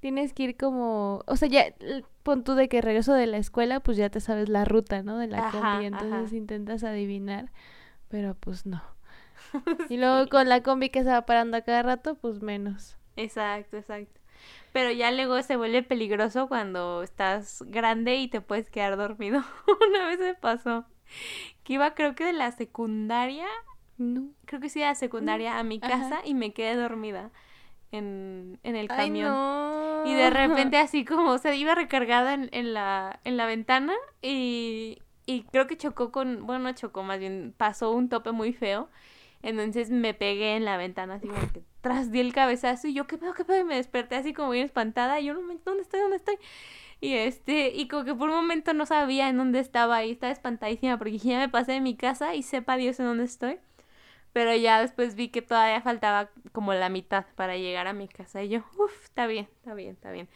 [0.00, 1.74] tienes que ir como, o sea, ya
[2.22, 5.18] pon tú de que regreso de la escuela, pues ya te sabes la ruta, ¿no?
[5.18, 7.50] De la combi, entonces intentas adivinar,
[8.08, 8.82] pero pues no.
[9.90, 12.96] Y luego con la combi que se va parando a cada rato, pues menos.
[13.16, 14.20] Exacto, exacto.
[14.72, 19.42] Pero ya luego se vuelve peligroso cuando estás grande y te puedes quedar dormido.
[19.88, 20.86] Una vez me pasó
[21.64, 23.46] que iba creo que de la secundaria,
[23.98, 27.30] no, creo que sí de la secundaria a mi casa y me quedé dormida
[27.92, 30.06] en, en el camión.
[30.06, 33.94] Y de repente así como, o sea, iba recargada en, en, la, en la ventana
[34.20, 38.52] y, y creo que chocó con, bueno, no chocó, más bien pasó un tope muy
[38.52, 38.88] feo.
[39.42, 43.06] Entonces me pegué en la ventana así como que tras di el cabezazo y yo,
[43.06, 43.60] ¿qué pedo, qué pedo?
[43.60, 46.00] Y me desperté así como bien espantada y yo, no, ¿dónde estoy?
[46.00, 46.36] ¿Dónde estoy?
[47.00, 50.32] Y este, y como que por un momento no sabía en dónde estaba y estaba
[50.32, 53.58] espantadísima porque ya me pasé de mi casa y sepa Dios en dónde estoy.
[54.32, 58.42] Pero ya después vi que todavía faltaba como la mitad para llegar a mi casa
[58.42, 60.28] y yo, uff, está bien, está bien, está bien.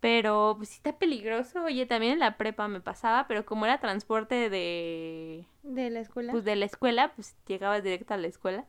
[0.00, 1.64] Pero pues sí está peligroso.
[1.64, 5.46] Oye, también en la prepa me pasaba, pero como era transporte de...
[5.62, 6.32] ¿De la escuela?
[6.32, 8.66] Pues de la escuela, pues llegaba directo a la escuela.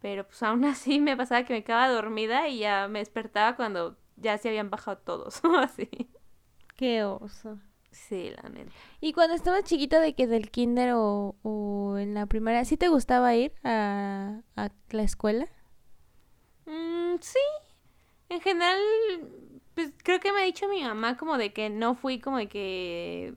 [0.00, 3.98] Pero pues aún así me pasaba que me quedaba dormida y ya me despertaba cuando
[4.16, 5.90] ya se habían bajado todos, así.
[6.76, 7.58] Qué oso.
[8.02, 8.72] Sí, la neta.
[9.00, 12.88] ¿Y cuando estabas chiquita de que del kinder o, o en la primaria, ¿sí te
[12.88, 15.46] gustaba ir a, a la escuela?
[16.66, 17.38] Mm, sí.
[18.28, 18.78] En general,
[19.74, 22.48] pues creo que me ha dicho mi mamá como de que no fui como de
[22.48, 23.34] que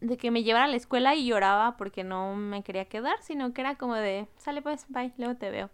[0.00, 3.52] de que me llevara a la escuela y lloraba porque no me quería quedar, sino
[3.54, 5.70] que era como de, sale pues, bye, luego te veo.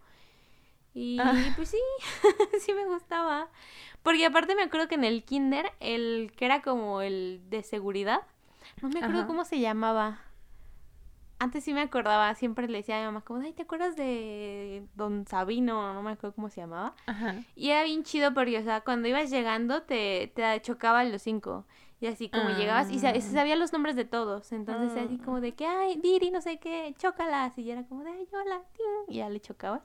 [0.95, 1.33] Y ah.
[1.57, 1.79] pues sí,
[2.61, 3.49] sí me gustaba.
[4.03, 8.21] Porque aparte me acuerdo que en el kinder, el que era como el de seguridad,
[8.81, 10.21] no me acuerdo cómo se llamaba.
[11.41, 14.85] Antes sí me acordaba, siempre le decía a mi mamá como, ay, ¿te acuerdas de
[14.97, 15.95] Don Sabino?
[15.95, 16.95] No me acuerdo cómo se llamaba.
[17.55, 21.65] Y era bien chido porque, o sea, cuando ibas llegando te, te chocaban los cinco.
[22.01, 23.21] Y así como llegabas y se, ah.
[23.21, 24.53] sabía los nombres de todos.
[24.53, 27.59] Entonces así como de que, ay, Diri, no sé qué, chócalas.
[27.59, 28.63] Y era como de, ay, hola,
[29.09, 29.83] y ya le chocabas.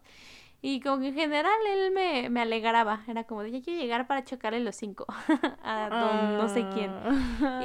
[0.65, 3.03] Y como que en general él me, me alegraba.
[3.09, 5.05] Era como de, ya quiero llegar para chocarle los cinco
[5.61, 6.89] a don no sé quién.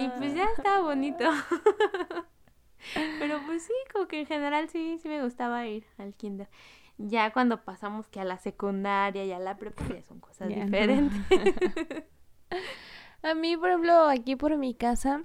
[0.02, 1.24] Y pues ya estaba bonito.
[3.20, 6.48] Pero pues sí, como que en general sí, sí me gustaba ir al kinder.
[6.96, 11.16] Ya cuando pasamos que a la secundaria y a la prepa ya son cosas diferentes.
[13.22, 15.22] a mí, por ejemplo, aquí por mi casa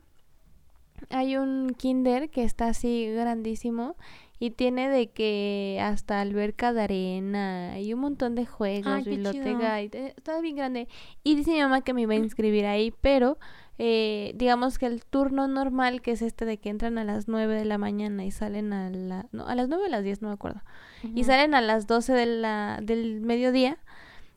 [1.09, 3.95] hay un kinder que está así grandísimo
[4.43, 9.89] y tiene de que hasta alberca de arena y un montón de juegos, biblioteca, y
[9.93, 10.89] está bien grande.
[11.23, 13.38] Y dice mi mamá que me iba a inscribir ahí, pero
[13.77, 17.56] eh, digamos que el turno normal, que es este de que entran a las 9
[17.56, 19.27] de la mañana y salen a la...
[19.32, 20.60] No, a las 9 o a las 10, no me acuerdo.
[21.15, 23.77] Y salen a las 12 de la, del mediodía,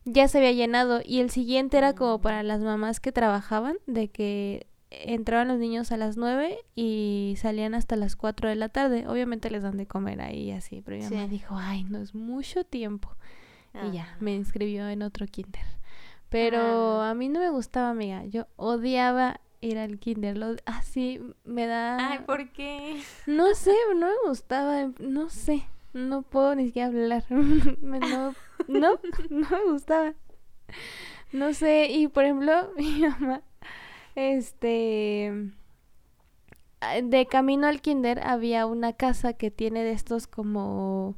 [0.04, 1.00] ya se había llenado.
[1.04, 4.68] Y el siguiente era como para las mamás que trabajaban, de que
[5.04, 9.06] entraban los niños a las 9 y salían hasta las 4 de la tarde.
[9.06, 12.64] Obviamente les dan de comer ahí así, pero mi mamá dijo, ay, no es mucho
[12.64, 13.10] tiempo.
[13.74, 15.62] Y ya, me inscribió en otro kinder.
[16.30, 18.24] Pero a mí no me gustaba, amiga.
[18.24, 20.36] Yo odiaba ir al kinder.
[20.36, 22.10] Lo, así me da...
[22.10, 23.00] Ay, ¿por qué?
[23.26, 24.90] No sé, no me gustaba.
[24.98, 25.66] No sé.
[25.92, 27.24] No puedo ni siquiera hablar.
[27.30, 28.34] no,
[28.68, 28.98] no,
[29.30, 30.14] no me gustaba.
[31.32, 31.88] No sé.
[31.90, 33.42] Y por ejemplo, mi mamá,
[34.16, 35.52] este...
[37.04, 41.16] De camino al kinder había una casa que tiene de estos como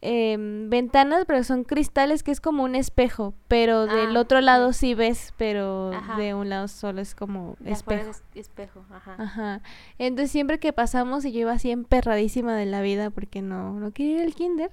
[0.00, 4.72] Em, ventanas, pero son cristales que es como un espejo, pero del ah, otro lado
[4.72, 8.12] sí ves, pero de un lado solo es como espejo.
[8.34, 9.16] espejo, ajá.
[9.18, 9.62] Ajá.
[9.98, 13.90] Entonces siempre que pasamos y yo iba así emperradísima de la vida porque no, no
[13.90, 14.70] quería ir al kinder.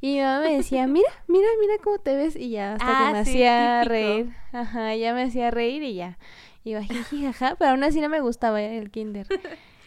[0.00, 2.34] Y mi mamá me decía, mira, mira, mira cómo te ves.
[2.34, 4.34] Y ya, hasta que ah, me hacía reír.
[4.52, 6.18] Ajá, ya me hacía reír y ya.
[6.66, 9.28] Iba jiji, jaja, pero aún así no me gustaba el kinder.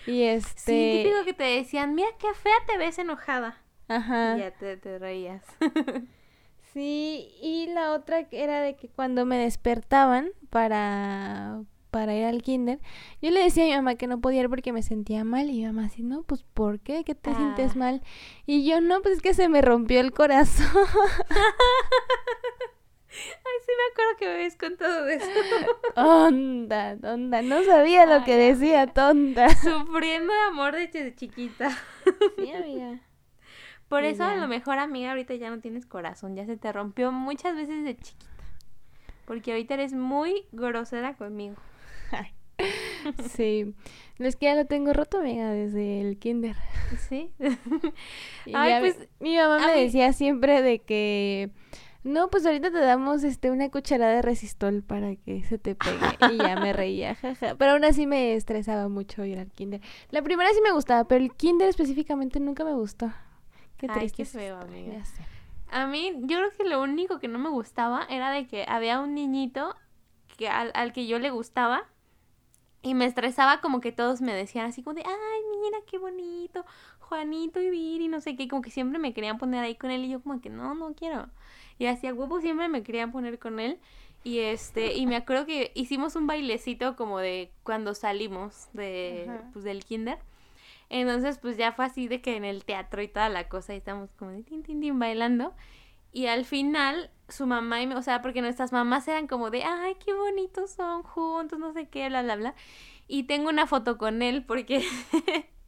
[0.07, 0.53] Y este...
[0.55, 3.61] Sí, típico que te decían, mira qué fea te ves enojada.
[3.89, 4.37] Ajá.
[4.37, 5.43] Y ya te, te reías.
[6.73, 11.59] sí, y la otra era de que cuando me despertaban para
[11.91, 12.79] para ir al kinder,
[13.21, 15.53] yo le decía a mi mamá que no podía ir porque me sentía mal y
[15.53, 17.03] mi mamá así, no, pues ¿por qué?
[17.03, 17.79] ¿Qué te sientes ah.
[17.79, 18.03] mal?
[18.45, 20.67] Y yo, no, pues es que se me rompió el corazón.
[23.11, 25.27] Ay, sí me acuerdo que me habías contado de eso.
[25.95, 29.49] Onda, onda, no sabía lo que decía, tonta.
[29.55, 31.71] Sufriendo de amor desde chiquita.
[32.37, 33.01] Sí, amiga.
[33.87, 37.11] Por eso a lo mejor, amiga, ahorita ya no tienes corazón, ya se te rompió
[37.11, 38.31] muchas veces de chiquita.
[39.25, 41.55] Porque ahorita eres muy grosera conmigo.
[43.29, 43.73] sí.
[44.19, 46.55] Es que ya lo tengo roto, amiga, desde el kinder.
[47.09, 47.31] Sí.
[48.53, 51.49] Ay, pues, mi mamá me decía siempre de que
[52.03, 56.33] no, pues ahorita te damos este una cucharada de resistol para que se te pegue.
[56.33, 57.55] Y ya me reía, jaja.
[57.55, 59.81] Pero aún así me estresaba mucho ir al kinder.
[60.09, 63.11] La primera sí me gustaba, pero el kinder específicamente nunca me gustó.
[63.77, 64.25] Qué triste.
[64.25, 65.03] feo, amiga.
[65.71, 68.99] A mí, yo creo que lo único que no me gustaba era de que había
[68.99, 69.75] un niñito
[70.37, 71.83] que al, que yo le gustaba
[72.81, 76.65] y me estresaba como que todos me decían así como de, ay, mira qué bonito,
[76.99, 80.05] Juanito y Viri, no sé qué, como que siempre me querían poner ahí con él
[80.05, 81.27] y yo como que no, no quiero.
[81.79, 83.79] Y hacía huevo siempre me querían poner con él
[84.23, 89.65] Y este, y me acuerdo que hicimos un bailecito como de cuando salimos de, pues,
[89.65, 90.19] del kinder.
[90.89, 93.77] Entonces, pues ya fue así de que en el teatro y toda la cosa, y
[93.77, 95.55] estamos como de tin, tin, tin, bailando.
[96.11, 99.63] Y al final, su mamá y me, o sea, porque nuestras mamás eran como de,
[99.63, 102.55] ay, qué bonitos son juntos, no sé qué, bla, bla, bla.
[103.07, 104.83] Y tengo una foto con él porque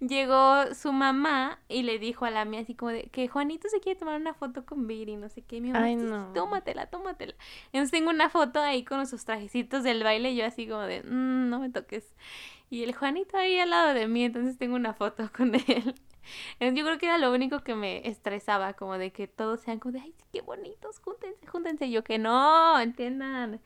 [0.00, 3.80] llegó su mamá y le dijo a la mía así como de que Juanito se
[3.80, 5.60] quiere tomar una foto con Viri, no sé qué.
[5.60, 6.32] Mi mamá, Ay, no.
[6.32, 7.34] tómatela, tómatela.
[7.66, 11.02] Entonces tengo una foto ahí con sus trajecitos del baile y yo así como de,
[11.02, 12.14] mm, no me toques.
[12.70, 15.94] Y el Juanito ahí al lado de mí, entonces tengo una foto con él.
[16.60, 19.92] Yo creo que era lo único que me estresaba, como de que todos sean como
[19.92, 21.90] de, ay, qué bonitos, júntense, júntense.
[21.90, 23.60] Yo que no, entiendan.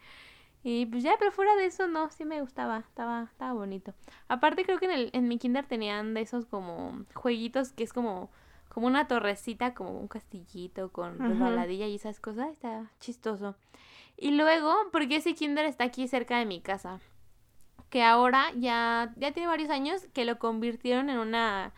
[0.69, 3.95] Y pues ya, pero fuera de eso, no, sí me gustaba, estaba, estaba bonito.
[4.27, 7.93] Aparte creo que en, el, en mi kinder tenían de esos como jueguitos que es
[7.93, 8.33] como,
[8.69, 13.55] como una torrecita, como un castillito con resbaladilla y esas cosas, está chistoso.
[14.17, 16.99] Y luego, porque ese kinder está aquí cerca de mi casa,
[17.89, 21.75] que ahora ya, ya tiene varios años que lo convirtieron en una...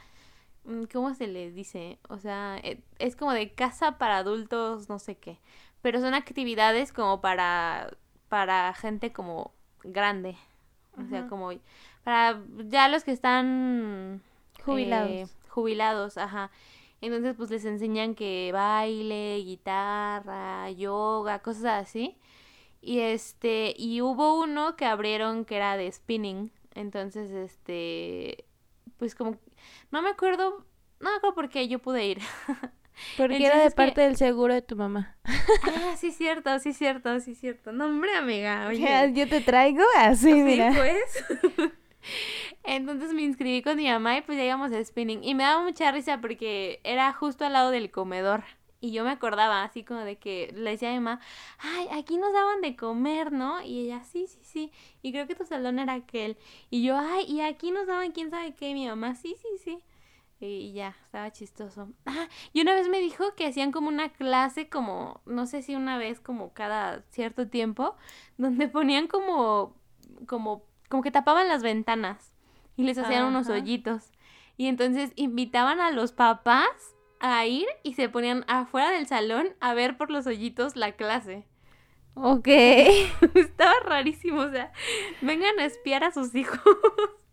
[0.64, 1.98] Mm, ¿Cómo se le dice?
[2.09, 5.40] O sea, e, es como de casa para adultos, no sé qué.
[5.83, 7.90] Pero son actividades como para
[8.29, 10.37] para gente como grande.
[10.99, 11.53] O sea, como
[12.03, 14.21] para ya los que están
[14.64, 15.11] jubilados.
[15.11, 16.51] Eh, jubilados, ajá.
[17.01, 22.17] Entonces, pues les enseñan que baile, guitarra, yoga, cosas así.
[22.81, 26.51] Y este, y hubo uno que abrieron que era de spinning.
[26.75, 28.45] Entonces, este,
[28.99, 29.37] pues como,
[29.91, 30.64] no me acuerdo,
[31.01, 32.19] no me acuerdo por qué yo pude ir.
[33.17, 35.17] Porque era de parte del seguro de tu mamá.
[35.25, 37.73] Ah, sí, cierto, sí, cierto, sí, cierto.
[37.73, 38.67] No, hombre, amiga.
[38.71, 39.13] Oye.
[39.15, 40.73] Yo te traigo así, mira.
[40.75, 41.73] pues.
[42.65, 45.25] Entonces me inscribí con mi mamá y pues llegamos a spinning.
[45.25, 48.45] Y me daba mucha risa porque era justo al lado del comedor.
[48.81, 51.21] Y yo me acordaba así como de que le decía a mi mamá,
[51.59, 53.61] ay, aquí nos daban de comer, ¿no?
[53.63, 54.73] Y ella, sí, sí, sí.
[55.03, 56.37] Y creo que tu salón era aquel.
[56.71, 58.71] Y yo, ay, y aquí nos daban quién sabe qué.
[58.71, 59.79] Y mi mamá, sí, sí, sí.
[60.40, 61.88] Y ya, estaba chistoso.
[62.07, 65.74] Ah, y una vez me dijo que hacían como una clase, como, no sé si
[65.74, 67.96] una vez, como cada cierto tiempo,
[68.37, 69.77] donde ponían como,
[70.27, 72.33] como, como que tapaban las ventanas
[72.77, 74.12] y les hacían unos hoyitos.
[74.57, 79.74] Y entonces invitaban a los papás a ir y se ponían afuera del salón a
[79.74, 81.46] ver por los hoyitos la clase.
[82.14, 82.48] Ok.
[83.35, 84.72] Estaba rarísimo, o sea,
[85.20, 86.61] vengan a espiar a sus hijos.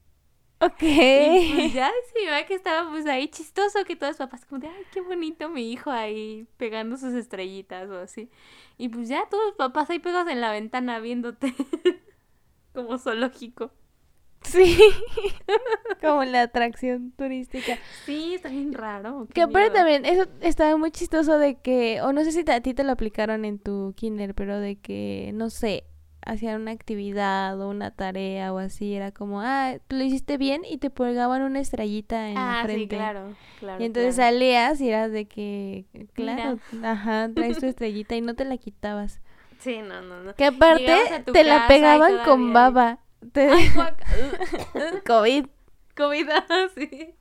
[0.65, 0.81] Ok.
[0.81, 4.67] Y pues ya decía que estaba pues ahí chistoso que todos los papás como de,
[4.67, 8.29] ay, qué bonito mi hijo ahí pegando sus estrellitas o así.
[8.77, 11.53] Y pues ya todos los papás ahí pegados en la ventana viéndote
[12.73, 13.71] como zoológico.
[14.41, 14.77] Sí,
[16.01, 17.77] como la atracción turística.
[18.05, 19.27] Sí, está bien raro.
[19.33, 22.73] Que aparte también, eso estaba muy chistoso de que, o no sé si a ti
[22.75, 25.85] te lo aplicaron en tu kinder, pero de que, no sé,
[26.25, 30.77] hacían una actividad o una tarea o así, era como, ah, lo hiciste bien y
[30.77, 32.81] te pegaban una estrellita en la frente.
[32.81, 33.81] Sí, claro, claro.
[33.81, 38.45] Y entonces salías y eras de que, claro, ajá, traes tu estrellita y no te
[38.45, 39.21] la quitabas.
[39.59, 40.35] Sí, no, no, no.
[40.35, 42.99] Que aparte te la pegaban con baba.
[43.31, 43.49] Te...
[45.07, 45.45] COVID.
[45.95, 46.29] COVID,
[46.75, 47.15] sí.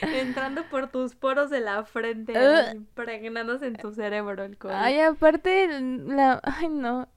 [0.00, 2.32] Entrando por tus poros de la frente,
[2.74, 4.74] impregnándose en tu cerebro el COVID.
[4.74, 6.40] Ay, aparte, la...
[6.42, 7.08] Ay, no.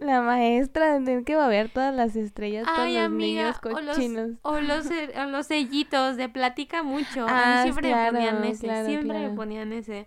[0.00, 4.32] La maestra tener que ver todas las estrellas con los niños cochinos.
[4.42, 7.26] O los, o los, sellitos de platica mucho.
[7.28, 10.06] Ah, siempre me ponían ese, siempre me ponían ese.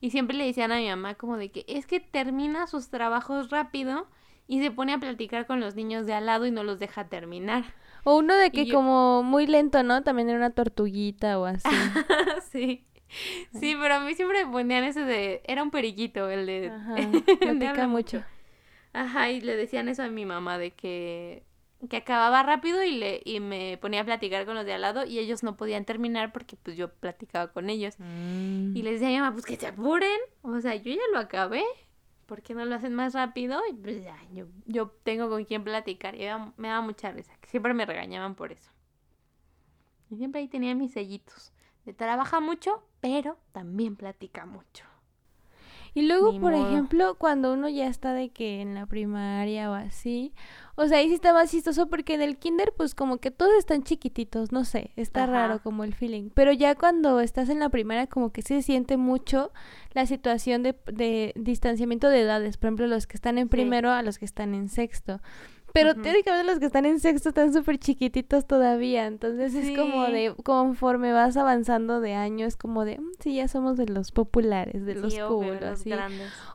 [0.00, 3.50] Y siempre le decían a mi mamá como de que es que termina sus trabajos
[3.50, 4.06] rápido
[4.46, 7.08] y se pone a platicar con los niños de al lado y no los deja
[7.08, 7.64] terminar.
[8.04, 10.02] O uno de que como muy lento, ¿no?
[10.02, 11.68] También era una tortuguita o así.
[12.52, 12.84] sí.
[13.52, 15.42] Sí, pero a mí siempre me ponían ese de...
[15.46, 16.70] Era un periquito el de...
[16.70, 18.22] Ajá, mucho.
[18.96, 21.42] Ajá, y le decían eso a mi mamá de que,
[21.90, 25.04] que acababa rápido y, le, y me ponía a platicar con los de al lado
[25.04, 27.94] y ellos no podían terminar porque pues yo platicaba con ellos.
[27.98, 28.74] Mm.
[28.74, 30.18] Y les decía a mi mamá, pues que se apuren.
[30.40, 31.62] O sea, yo ya lo acabé.
[32.24, 33.60] ¿Por qué no lo hacen más rápido?
[33.70, 36.14] Y pues ya, yo, yo tengo con quién platicar.
[36.14, 36.24] Y
[36.56, 37.36] me daba mucha risa.
[37.42, 38.70] Que siempre me regañaban por eso.
[40.08, 41.52] Y siempre ahí tenía mis sellitos.
[41.84, 44.86] De trabaja mucho, pero también platica mucho.
[45.96, 50.34] Y luego, por ejemplo, cuando uno ya está de que en la primaria o así,
[50.74, 53.54] o sea, ahí sí está más chistoso porque en el kinder, pues como que todos
[53.58, 56.28] están chiquititos, no sé, está raro como el feeling.
[56.34, 59.52] Pero ya cuando estás en la primaria, como que se siente mucho
[59.94, 64.02] la situación de, de distanciamiento de edades, por ejemplo, los que están en primero a
[64.02, 65.22] los que están en sexto
[65.76, 69.04] Pero teóricamente los que están en sexto están súper chiquititos todavía.
[69.04, 73.46] Entonces es como de, conforme vas avanzando de año, es como de, mm, sí, ya
[73.46, 75.92] somos de los populares, de los cool, así.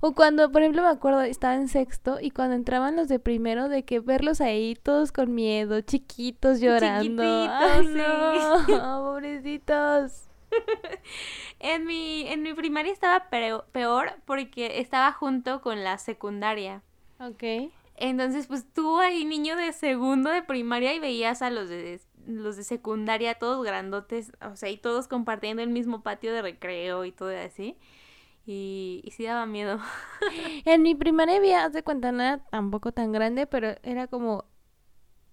[0.02, 3.70] O cuando, por ejemplo, me acuerdo, estaba en sexto y cuando entraban los de primero,
[3.70, 7.24] de que verlos ahí todos con miedo, chiquitos llorando.
[7.24, 8.66] Ay, no,
[9.04, 10.30] pobrecitos.
[11.60, 16.82] en, mi, en mi primaria estaba peor porque estaba junto con la secundaria.
[17.20, 17.72] Ok.
[17.96, 22.56] Entonces, pues tú ahí niño de segundo de primaria y veías a los de los
[22.56, 27.12] de secundaria todos grandotes, o sea, y todos compartiendo el mismo patio de recreo y
[27.12, 27.78] todo así.
[28.46, 29.80] Y, y sí daba miedo.
[30.66, 34.46] en mi primaria había, haz de cuenta, no era tampoco tan grande, pero era como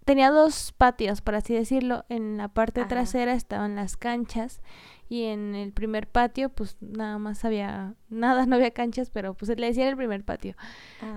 [0.04, 2.04] tenía dos patios, por así decirlo.
[2.08, 4.60] En la parte trasera estaban las canchas
[5.08, 9.56] y en el primer patio pues nada más había nada, no había canchas, pero pues
[9.58, 10.54] le decían el primer patio.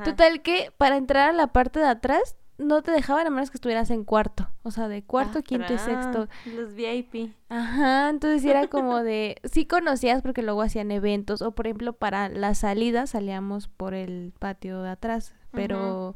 [0.04, 3.58] Total que para entrar a la parte de atrás no te dejaban a menos que
[3.58, 6.28] estuvieras en cuarto, o sea, de cuarto, quinto y sexto.
[6.46, 7.34] Los VIP.
[7.50, 12.30] Ajá, entonces era como de, sí conocías porque luego hacían eventos, o por ejemplo para
[12.30, 16.16] la salida salíamos por el patio de atrás, pero,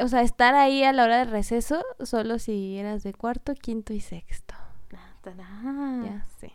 [0.00, 3.94] o sea, estar ahí a la hora de receso solo si eras de cuarto, quinto
[3.94, 4.54] y sexto.
[6.04, 6.52] Ya sé.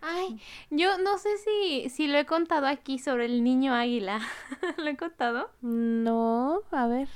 [0.00, 0.40] Ay,
[0.70, 4.20] yo no sé si, si lo he contado aquí sobre el niño águila.
[4.78, 5.50] ¿Lo he contado?
[5.60, 7.08] No, a ver.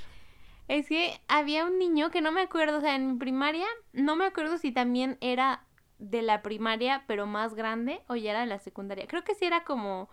[0.68, 4.16] Es que había un niño que no me acuerdo, o sea, en mi primaria, no
[4.16, 5.64] me acuerdo si también era
[5.98, 9.06] de la primaria, pero más grande, o ya era de la secundaria.
[9.06, 10.08] Creo que sí era como,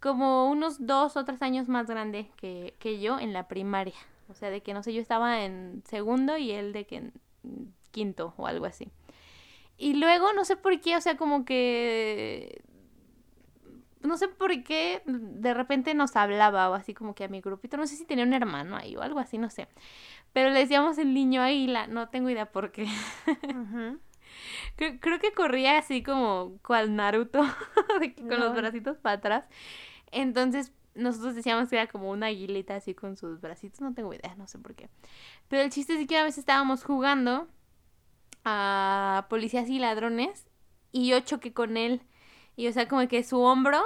[0.00, 3.94] como unos dos o tres años más grande que, que yo en la primaria.
[4.28, 7.12] O sea, de que no sé, yo estaba en segundo y él de que en
[7.90, 8.90] quinto o algo así.
[9.80, 12.62] Y luego, no sé por qué, o sea, como que...
[14.02, 17.78] No sé por qué de repente nos hablaba o así como que a mi grupito,
[17.78, 19.68] no sé si tenía un hermano ahí o algo así, no sé.
[20.34, 22.86] Pero le decíamos el niño águila, no tengo idea por qué.
[24.76, 27.40] creo, que corría así como cual Naruto,
[28.28, 29.48] con los bracitos para atrás.
[30.12, 34.34] Entonces nosotros decíamos que era como una aguilita así con sus bracitos, no tengo idea,
[34.36, 34.90] no sé por qué.
[35.48, 37.48] Pero el chiste es que a veces estábamos jugando
[38.44, 40.46] a policías y ladrones
[40.92, 42.02] y yo choqué con él.
[42.56, 43.80] Y o sea, como que su hombro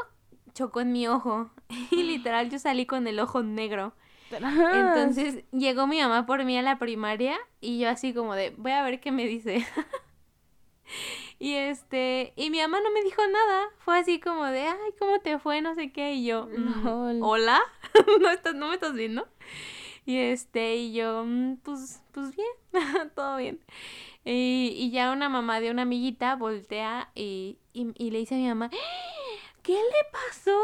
[0.54, 1.50] chocó en mi ojo.
[1.90, 3.94] Y literal yo salí con el ojo negro.
[4.30, 8.72] Entonces llegó mi mamá por mí a la primaria y yo así como de, voy
[8.72, 9.64] a ver qué me dice.
[11.38, 13.68] y este, y mi mamá no me dijo nada.
[13.78, 15.60] Fue así como de, ay, ¿cómo te fue?
[15.60, 16.14] No sé qué.
[16.14, 17.60] Y yo, mm, hola,
[18.20, 19.26] ¿No, estás, ¿no me estás viendo?
[20.06, 23.60] Y este, y yo, mm, pues, pues bien, todo bien.
[24.24, 28.70] Y, ya una mamá de una amiguita voltea y, y, le dice a mi mamá,
[29.62, 30.58] ¿qué le pasó?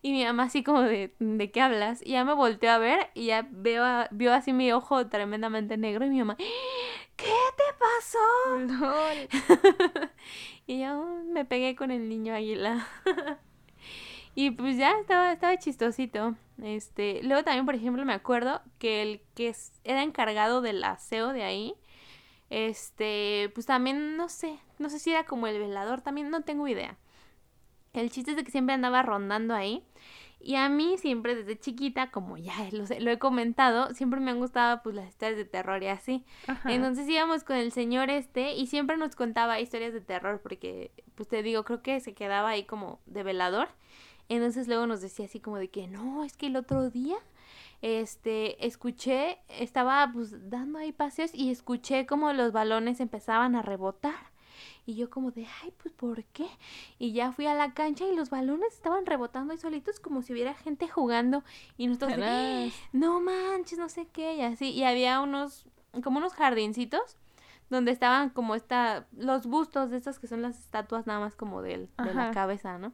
[0.00, 2.00] Y mi mamá así como de, ¿de qué hablas?
[2.04, 6.06] Y ya me volteó a ver y ya veo vio así mi ojo tremendamente negro
[6.06, 6.36] y mi mamá,
[7.16, 8.18] ¿qué te pasó?
[10.66, 12.86] y yo me pegué con el niño águila.
[14.34, 16.34] y pues ya estaba, estaba chistosito.
[16.62, 21.42] Este, luego también, por ejemplo, me acuerdo que el que era encargado del aseo de
[21.42, 21.74] ahí,
[22.50, 26.68] este, pues también no sé, no sé si era como el velador, también no tengo
[26.68, 26.96] idea.
[27.92, 29.82] El chiste es de que siempre andaba rondando ahí.
[30.38, 34.38] Y a mí siempre desde chiquita, como ya lo, lo he comentado, siempre me han
[34.38, 36.24] gustado pues las historias de terror y así.
[36.66, 41.28] Entonces íbamos con el señor este y siempre nos contaba historias de terror porque, pues
[41.28, 43.68] te digo, creo que se quedaba ahí como de velador.
[44.28, 47.16] Entonces luego nos decía así como de que no, es que el otro día
[47.86, 54.34] este, escuché, estaba pues dando ahí paseos y escuché como los balones empezaban a rebotar.
[54.86, 56.48] Y yo como de, ay, pues ¿por qué?
[56.98, 60.32] Y ya fui a la cancha y los balones estaban rebotando ahí solitos como si
[60.32, 61.44] hubiera gente jugando.
[61.76, 62.18] Y nosotros,
[62.92, 64.70] no manches, no sé qué, y así.
[64.70, 65.66] Y había unos,
[66.02, 67.16] como unos jardincitos
[67.70, 71.62] donde estaban como esta, los bustos de estas que son las estatuas nada más como
[71.62, 72.92] de, de la cabeza, ¿no?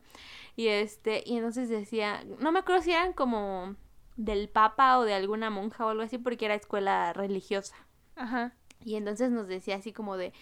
[0.57, 3.77] Y este, y entonces decía, no me acuerdo si eran como
[4.17, 7.77] del papa o de alguna monja o algo así porque era escuela religiosa.
[8.17, 8.55] Ajá.
[8.85, 10.33] Y entonces nos decía así como de,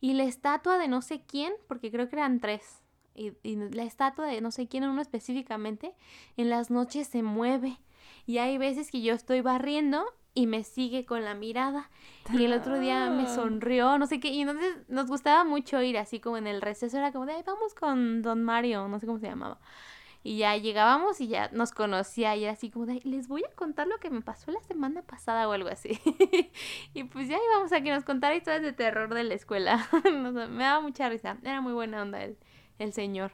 [0.00, 2.82] y la estatua de no sé quién, porque creo que eran tres,
[3.14, 5.94] y, y la estatua de no sé quién, uno específicamente,
[6.36, 7.78] en las noches se mueve.
[8.26, 10.04] Y hay veces que yo estoy barriendo
[10.34, 11.90] y me sigue con la mirada.
[12.32, 14.28] Y el otro día me sonrió, no sé qué.
[14.28, 16.96] Y entonces nos gustaba mucho ir así como en el receso.
[16.96, 19.58] Era como de, vamos con Don Mario, no sé cómo se llamaba.
[20.22, 23.54] Y ya llegábamos y ya nos conocía y era así como de, les voy a
[23.54, 26.00] contar lo que me pasó la semana pasada o algo así.
[26.94, 29.88] y pues ya íbamos a que nos contara historias de terror de la escuela.
[30.04, 32.36] me daba mucha risa, era muy buena onda el,
[32.78, 33.32] el señor.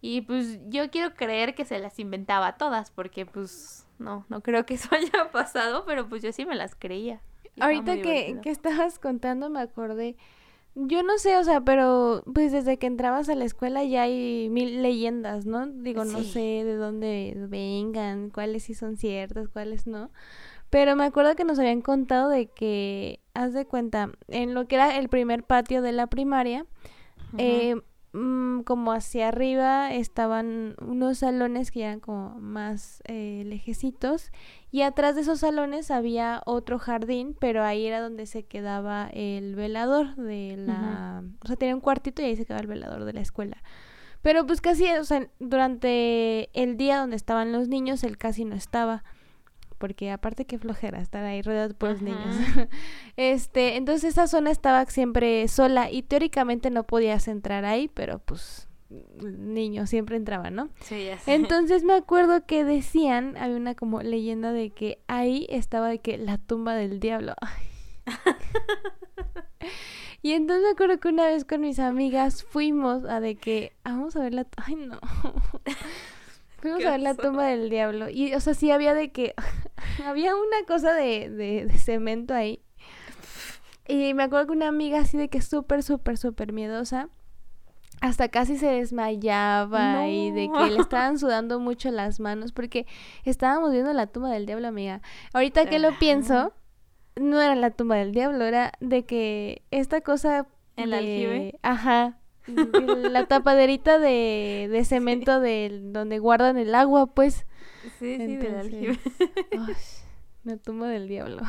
[0.00, 4.66] Y pues yo quiero creer que se las inventaba todas porque pues no, no creo
[4.66, 7.20] que eso haya pasado, pero pues yo sí me las creía.
[7.60, 10.16] Ahorita que, que estabas contando me acordé,
[10.74, 14.48] yo no sé, o sea, pero pues desde que entrabas a la escuela ya hay
[14.50, 15.66] mil leyendas, ¿no?
[15.66, 20.10] Digo, no sé de dónde vengan, cuáles sí son ciertas, cuáles no.
[20.70, 24.74] Pero me acuerdo que nos habían contado de que, haz de cuenta, en lo que
[24.74, 26.66] era el primer patio de la primaria,
[27.38, 27.76] eh,
[28.14, 34.30] mm, como hacia arriba estaban unos salones que eran como más eh, lejecitos
[34.70, 39.54] y atrás de esos salones había otro jardín, pero ahí era donde se quedaba el
[39.54, 41.22] velador de la...
[41.42, 43.62] O sea, tenía un cuartito y ahí se quedaba el velador de la escuela.
[44.22, 48.54] Pero pues casi, o sea, durante el día donde estaban los niños, él casi no
[48.54, 49.04] estaba
[49.84, 52.16] porque aparte que flojera estar ahí rodeado por los niños.
[53.18, 58.66] este, entonces esa zona estaba siempre sola y teóricamente no podías entrar ahí, pero pues
[58.88, 60.70] niños siempre entraban, ¿no?
[60.80, 61.34] Sí, ya sé.
[61.34, 66.16] Entonces me acuerdo que decían, había una como leyenda de que ahí estaba de que
[66.16, 67.34] la tumba del diablo.
[70.22, 74.16] y entonces me acuerdo que una vez con mis amigas fuimos a de que vamos
[74.16, 74.98] a ver la ay no
[76.64, 78.08] Fuimos a ver la tumba del diablo.
[78.08, 79.34] Y, o sea, sí había de que.
[80.06, 82.62] había una cosa de, de, cemento ahí.
[83.86, 87.10] Y me acuerdo que una amiga así de que súper, súper, súper miedosa.
[88.00, 92.86] Hasta casi se desmayaba y de que le estaban sudando mucho las manos porque
[93.24, 95.02] estábamos viendo la tumba del diablo, amiga.
[95.34, 96.54] Ahorita que lo pienso,
[97.14, 100.46] no era la tumba del diablo, era de que esta cosa...
[100.76, 101.58] ¿El aljibe?
[101.60, 107.46] Ajá, la tapaderita de, de cemento de donde guardan el agua, pues.
[107.98, 108.98] Sí, sí, del aljibe.
[110.44, 111.42] la tumba del diablo.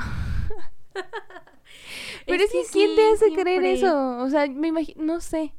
[2.25, 4.17] Pero es, que, ¿quién te hace creer eso?
[4.19, 5.53] O sea, me imagino, no sé.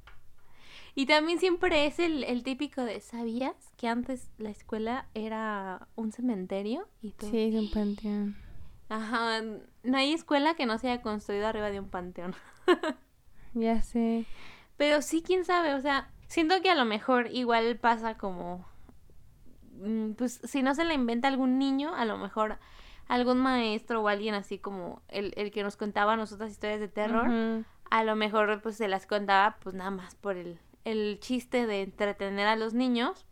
[0.95, 6.11] Y también siempre es el, el, típico de, ¿sabías que antes la escuela era un
[6.11, 6.89] cementerio?
[7.03, 8.37] Y Sí, es un panteón.
[8.89, 9.43] Ajá,
[9.82, 12.34] no hay escuela que no se haya construido arriba de un panteón.
[13.55, 14.24] ya sé.
[14.77, 18.66] Pero sí, quién sabe, o sea, siento que a lo mejor igual pasa como,
[19.72, 22.59] mm, pues si no se la inventa algún niño, a lo mejor
[23.09, 27.64] algún maestro o alguien así como el, el que nos contaba nosotras historias de terror,
[27.91, 31.83] a lo mejor pues se las contaba pues nada más por el, el chiste de
[31.83, 33.27] entretener a los niños.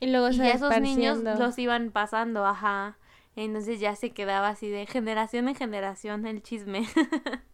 [0.00, 2.98] Y luego y esos niños los iban pasando, ajá.
[3.36, 6.86] Entonces ya se quedaba así de generación en generación el chisme.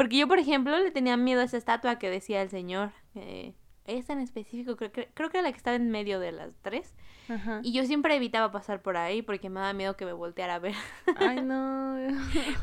[0.00, 2.92] Porque yo, por ejemplo, le tenía miedo a esa estatua que decía el señor.
[3.14, 3.52] Eh,
[3.84, 6.94] esa en específico, creo, creo, que era la que estaba en medio de las tres.
[7.62, 10.58] Y yo siempre evitaba pasar por ahí porque me daba miedo que me volteara a
[10.58, 10.74] ver.
[11.16, 11.98] Ay, no.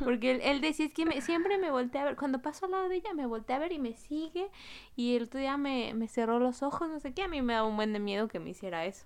[0.04, 2.16] porque él, decía, es que me, siempre me voltea a ver.
[2.16, 4.50] Cuando paso al lado de ella, me voltea a ver y me sigue.
[4.96, 7.22] Y el otro día me, me cerró los ojos, no sé qué.
[7.22, 9.06] A mí me daba un buen de miedo que me hiciera eso.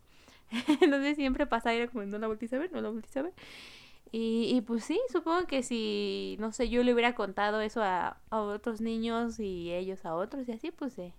[0.79, 3.23] Entonces siempre pasaba y era como, no la volteé a ver, no la volteé a
[3.23, 3.33] ver.
[4.11, 8.17] Y, y pues sí, supongo que si, no sé, yo le hubiera contado eso a,
[8.29, 11.13] otros niños y ellos a otros y así, pues se,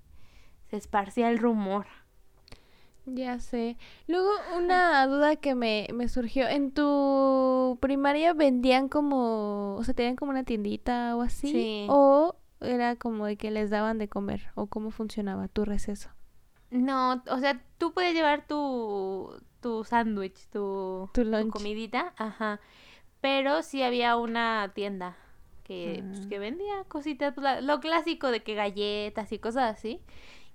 [0.68, 1.86] se esparcía el rumor.
[3.06, 3.78] Ya sé.
[4.06, 10.16] Luego una duda que me, me surgió, ¿en tu primaria vendían como, o sea, tenían
[10.16, 11.50] como una tiendita o así?
[11.50, 11.86] Sí.
[11.88, 14.50] ¿O era como de que les daban de comer?
[14.54, 16.10] ¿O cómo funcionaba tu receso?
[16.70, 22.60] No, o sea, tú puedes llevar tu, tu sándwich, tu, tu, comidita, ajá.
[23.22, 25.16] Pero sí había una tienda
[25.64, 26.40] que, pues, que ah.
[26.40, 30.02] vendía cositas, pues, lo clásico de que galletas y cosas así.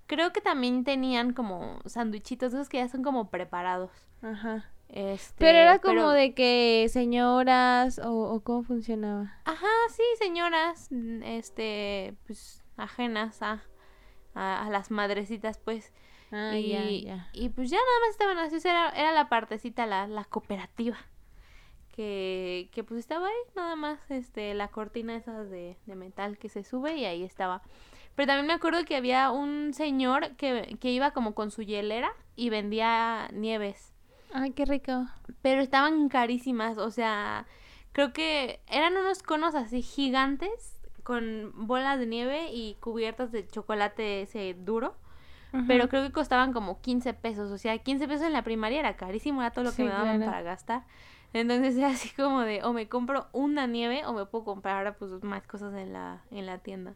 [0.05, 3.91] Creo que también tenían como sándwichitos, esos que ya son como preparados.
[4.21, 4.69] Ajá.
[4.89, 9.33] Este, pero era como de que señoras o, o, cómo funcionaba.
[9.43, 10.89] Ajá, sí, señoras,
[11.23, 13.61] este, pues ajenas a,
[14.33, 15.93] a las madrecitas, pues.
[16.31, 20.25] Ah, y, y pues ya nada más estaban así, era, era la partecita, la, la
[20.25, 20.97] cooperativa.
[21.95, 26.47] Que, que pues estaba ahí, nada más, este, la cortina esas de, de metal que
[26.47, 27.63] se sube y ahí estaba.
[28.15, 32.11] Pero también me acuerdo que había un señor que, que iba como con su hielera
[32.35, 33.93] y vendía nieves.
[34.31, 35.07] Ay, qué rico.
[35.41, 37.47] Pero estaban carísimas, o sea,
[37.93, 44.21] creo que eran unos conos así gigantes con bolas de nieve y cubiertas de chocolate
[44.21, 44.95] ese duro
[45.67, 48.95] pero creo que costaban como 15 pesos, o sea, 15 pesos en la primaria era
[48.95, 50.83] carísimo, era todo lo que me daban para gastar.
[51.33, 54.97] Entonces era así como de o me compro una nieve o me puedo comprar ahora
[54.97, 56.93] pues más cosas en la en la tienda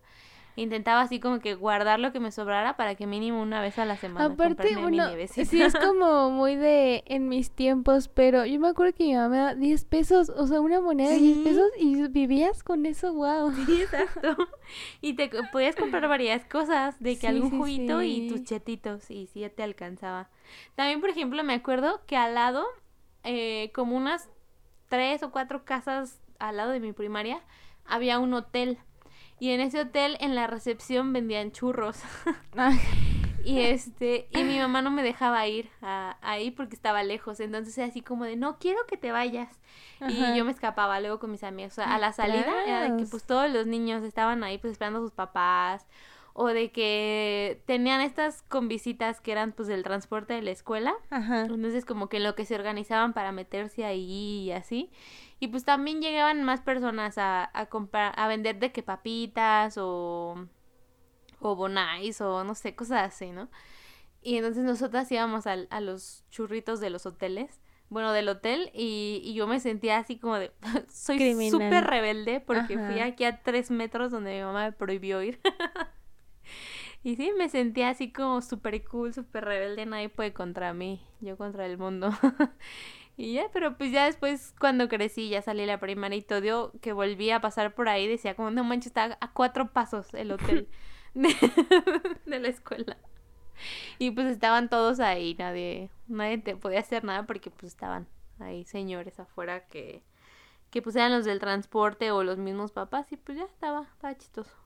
[0.55, 3.85] intentaba así como que guardar lo que me sobrara para que mínimo una vez a
[3.85, 8.69] la semana Aparte, uno, sí es como muy de en mis tiempos, pero yo me
[8.69, 11.71] acuerdo que mi mamá me da 10 pesos, o sea, una moneda de 10 pesos
[11.77, 13.53] y vivías con eso, wow.
[13.53, 14.35] Sí, exacto.
[15.01, 19.47] y te podías comprar varias cosas, de que algún juguito y tus chetitos y sí
[19.55, 20.29] te alcanzaba.
[20.75, 22.65] También, por ejemplo, me acuerdo que al lado
[23.23, 24.29] eh, como unas
[24.89, 27.41] tres o cuatro casas al lado de mi primaria,
[27.85, 28.77] había un hotel.
[29.41, 31.97] Y en ese hotel, en la recepción, vendían churros.
[33.43, 37.39] y este, y mi mamá no me dejaba ir a, ahí porque estaba lejos.
[37.39, 39.49] Entonces era así como de, no quiero que te vayas.
[40.07, 41.71] Y yo me escapaba luego con mis amigos.
[41.71, 44.73] O sea, a la salida era de que pues todos los niños estaban ahí pues
[44.73, 45.87] esperando a sus papás
[46.33, 50.93] o de que tenían estas convisitas que eran pues del transporte de la escuela.
[51.09, 51.41] Ajá.
[51.41, 54.91] Entonces como que lo que se organizaban para meterse ahí y así.
[55.39, 60.47] Y pues también llegaban más personas a, a comprar, a vender de que papitas o,
[61.39, 63.49] o bonais o no sé, cosas así, ¿no?
[64.21, 67.59] Y entonces nosotras íbamos a, a los churritos de los hoteles
[67.91, 70.53] bueno, del hotel y, y, yo me sentía así como de,
[70.89, 75.41] soy súper rebelde porque fui aquí a tres metros donde mi mamá me prohibió ir.
[77.03, 81.35] Y sí, me sentía así como súper cool, súper rebelde, nadie puede contra mí, yo
[81.35, 82.11] contra el mundo.
[83.17, 86.93] y ya, pero pues ya después cuando crecí, ya salí la primaria y todo, que
[86.93, 90.67] volví a pasar por ahí, decía como, no manches, está a cuatro pasos el hotel
[91.13, 92.97] de, la escuela.
[93.99, 98.07] Y pues estaban todos ahí, nadie, nadie te podía hacer nada porque pues estaban
[98.39, 100.03] ahí señores afuera que,
[100.71, 104.17] que pues eran los del transporte o los mismos papás y pues ya estaba, estaba
[104.17, 104.60] chistoso.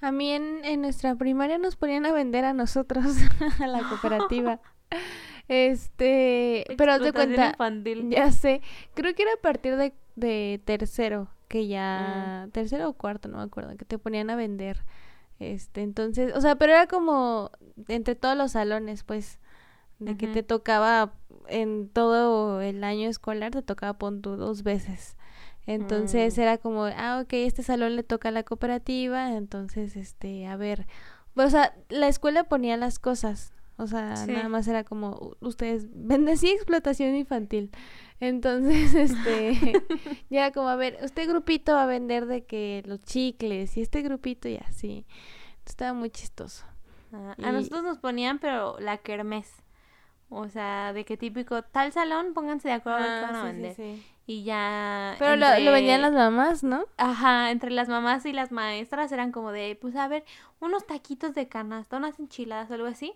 [0.00, 3.04] A mí en, en nuestra primaria nos ponían a vender a nosotros,
[3.60, 4.60] a la cooperativa.
[5.48, 7.56] Este, pero te cuenta,
[8.08, 8.62] ya sé,
[8.94, 12.50] creo que era a partir de, de tercero, que ya, mm.
[12.52, 14.84] tercero o cuarto, no me acuerdo, que te ponían a vender.
[15.40, 17.50] Este, entonces, o sea, pero era como
[17.88, 19.40] entre todos los salones, pues,
[19.98, 21.14] de que te tocaba
[21.48, 25.16] en todo el año escolar, te tocaba pon dos veces.
[25.66, 26.40] Entonces mm.
[26.40, 30.86] era como, ah, ok, este salón le toca a la cooperativa, entonces, este, a ver,
[31.34, 36.36] o sea, la escuela ponía las cosas, o sea, nada más era como, ustedes venden
[36.36, 37.70] sí explotación infantil.
[38.20, 39.72] Entonces, este,
[40.30, 44.02] ya como, a ver, este grupito va a vender de que los chicles y este
[44.02, 45.06] grupito y así.
[45.64, 46.64] Estaba muy chistoso.
[47.12, 49.50] Ah, a nosotros nos ponían, pero la kermés.
[50.28, 53.76] O sea, de qué típico, tal salón, pónganse de acuerdo a van a ah, vender.
[54.30, 55.16] Y ya.
[55.18, 56.84] Pero lo, lo, vendían las mamás, ¿no?
[56.98, 60.24] Ajá, entre las mamás y las maestras eran como de, pues a ver,
[60.60, 63.14] unos taquitos de canasta, unas enchiladas, algo así.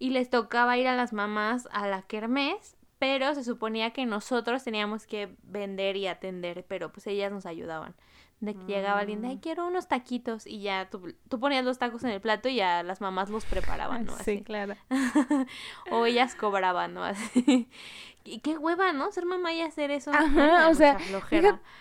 [0.00, 4.64] Y les tocaba ir a las mamás a la kermés, pero se suponía que nosotros
[4.64, 7.94] teníamos que vender y atender, pero pues ellas nos ayudaban
[8.42, 9.40] de que llegaba alguien, ay, mm.
[9.40, 12.82] quiero unos taquitos, y ya tú, tú, ponías los tacos en el plato y ya
[12.82, 14.16] las mamás los preparaban, ¿no?
[14.18, 14.74] Sí, claro.
[15.92, 17.04] o ellas cobraban, ¿no?
[17.04, 17.68] Así.
[18.24, 19.10] Y qué hueva, ¿no?
[19.12, 20.10] Ser mamá y hacer eso.
[20.12, 20.96] Ajá, o sea,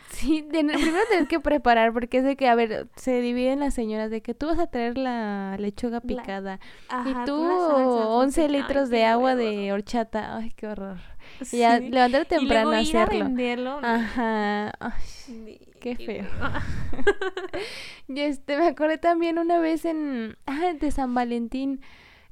[0.09, 4.09] sí, primero tienes que preparar porque es de que, a ver, se dividen las señoras
[4.11, 6.59] de que tú vas a traer la lechuga picada
[7.05, 10.37] y tú, 11 litros de agua de horchata.
[10.37, 10.97] Ay, qué horror.
[11.51, 13.79] Y ya levantar temprano a hacerlo.
[13.81, 14.71] Ajá.
[14.79, 15.59] Ay.
[15.81, 16.25] Qué feo.
[18.07, 21.81] y este, me acordé también una vez en, ah, de San Valentín.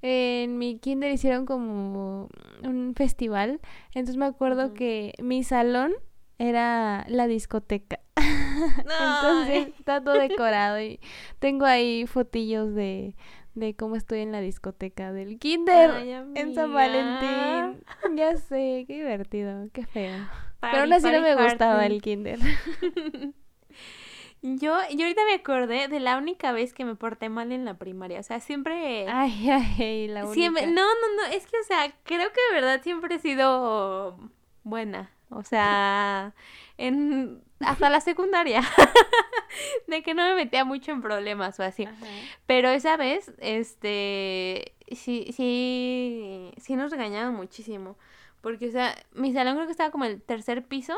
[0.02, 2.30] En mi kinder hicieron como
[2.64, 3.60] un festival.
[3.96, 5.94] Entonces me acuerdo que mi salón
[6.38, 8.00] era la discoteca.
[8.16, 11.00] Entonces está todo decorado y
[11.40, 13.16] tengo ahí fotillos de,
[13.56, 17.84] de cómo estoy en la discoteca del kinder en San Valentín.
[18.16, 20.28] Ya sé, qué divertido, qué feo.
[20.60, 22.40] Pero aún así no me gustaba el kinder.
[24.42, 27.78] Yo, yo ahorita me acordé de la única vez que me porté mal en la
[27.78, 28.22] primaria.
[28.22, 29.06] O sea, siempre.
[29.10, 30.34] Ay, ay, la única.
[30.34, 31.36] Siempre, no, no, no.
[31.36, 34.18] Es que, o sea, creo que de verdad siempre he sido
[34.64, 35.12] buena.
[35.30, 36.34] O sea,
[36.78, 38.62] en hasta la secundaria.
[39.88, 41.88] de que no me metía mucho en problemas o así.
[42.46, 44.76] Pero esa vez, este.
[44.92, 46.52] Sí, sí.
[46.58, 47.98] Sí nos regañaban muchísimo.
[48.42, 50.96] Porque, o sea, mi salón creo que estaba como el tercer piso.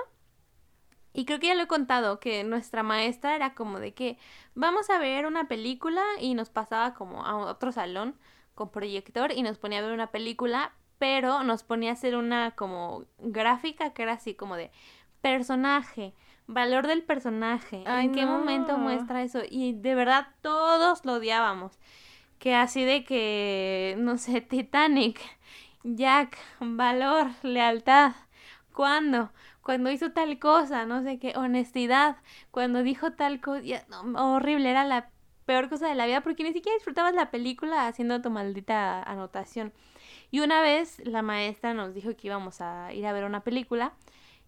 [1.13, 4.17] Y creo que ya lo he contado, que nuestra maestra era como de que
[4.55, 8.15] vamos a ver una película y nos pasaba como a otro salón
[8.55, 12.51] con proyector y nos ponía a ver una película, pero nos ponía a hacer una
[12.51, 14.71] como gráfica que era así como de
[15.21, 16.13] personaje,
[16.51, 19.41] valor del personaje, en qué momento muestra eso.
[19.49, 21.79] Y de verdad todos lo odiábamos.
[22.39, 25.19] Que así de que, no sé, Titanic,
[25.83, 28.13] Jack, valor, lealtad.
[28.73, 29.31] ¿Cuándo?
[29.61, 32.17] cuando hizo tal cosa, no sé qué, honestidad,
[32.51, 33.85] cuando dijo tal cosa,
[34.15, 35.09] horrible, era la
[35.45, 39.73] peor cosa de la vida porque ni siquiera disfrutabas la película haciendo tu maldita anotación.
[40.31, 43.93] Y una vez la maestra nos dijo que íbamos a ir a ver una película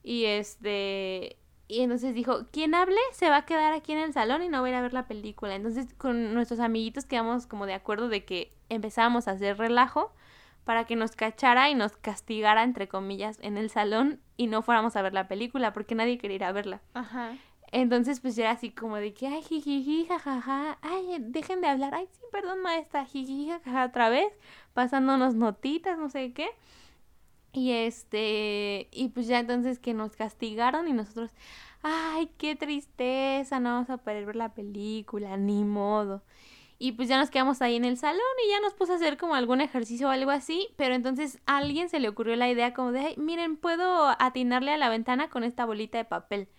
[0.02, 1.38] y este
[1.68, 4.62] y entonces dijo, quien hable se va a quedar aquí en el salón y no
[4.62, 5.56] va a ir a ver la película.
[5.56, 10.14] Entonces con nuestros amiguitos quedamos como de acuerdo de que empezábamos a hacer relajo
[10.66, 14.96] para que nos cachara y nos castigara, entre comillas, en el salón y no fuéramos
[14.96, 16.82] a ver la película porque nadie quería ir a verla.
[16.94, 17.36] Ajá.
[17.72, 22.08] Entonces, pues era así como de que, ay, jiji, jajaja, ay, dejen de hablar, ay,
[22.12, 24.32] sí, perdón, maestra, jiji, jajaja, otra vez,
[24.74, 26.50] pasándonos notitas, no sé qué.
[27.54, 31.32] Y este, y pues ya entonces que nos castigaron y nosotros,
[31.84, 36.24] ay, qué tristeza, no vamos a poder ver la película, ni modo.
[36.80, 39.18] Y pues ya nos quedamos ahí en el salón y ya nos puso a hacer
[39.18, 40.68] como algún ejercicio o algo así.
[40.76, 44.72] Pero entonces a alguien se le ocurrió la idea como de, ay, miren, puedo atinarle
[44.72, 46.50] a la ventana con esta bolita de papel.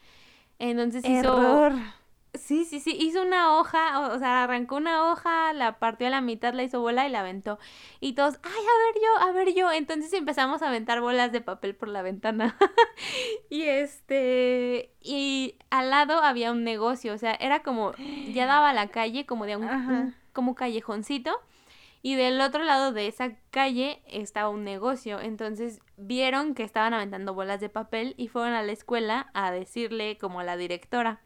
[0.58, 1.72] Entonces Error.
[1.72, 2.03] hizo...
[2.34, 6.20] Sí, sí, sí, hizo una hoja, o, sea, arrancó una hoja, la partió a la
[6.20, 7.58] mitad, la hizo bola y la aventó.
[8.00, 9.72] Y todos, ay, a ver yo, a ver yo.
[9.72, 12.56] Entonces empezamos a aventar bolas de papel por la ventana.
[13.50, 17.92] y este, y al lado había un negocio, o sea, era como,
[18.32, 21.40] ya daba la calle, como de un, como callejoncito.
[22.02, 25.20] Y del otro lado de esa calle estaba un negocio.
[25.20, 30.18] Entonces vieron que estaban aventando bolas de papel y fueron a la escuela a decirle
[30.18, 31.20] como a la directora.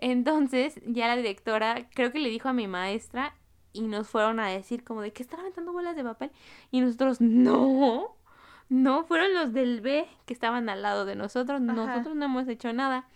[0.00, 3.34] Entonces ya la directora creo que le dijo a mi maestra
[3.72, 6.30] y nos fueron a decir como de que están aventando bolas de papel.
[6.70, 8.16] Y nosotros, no,
[8.68, 11.60] no, fueron los del B que estaban al lado de nosotros.
[11.60, 13.06] Nosotros no hemos hecho nada.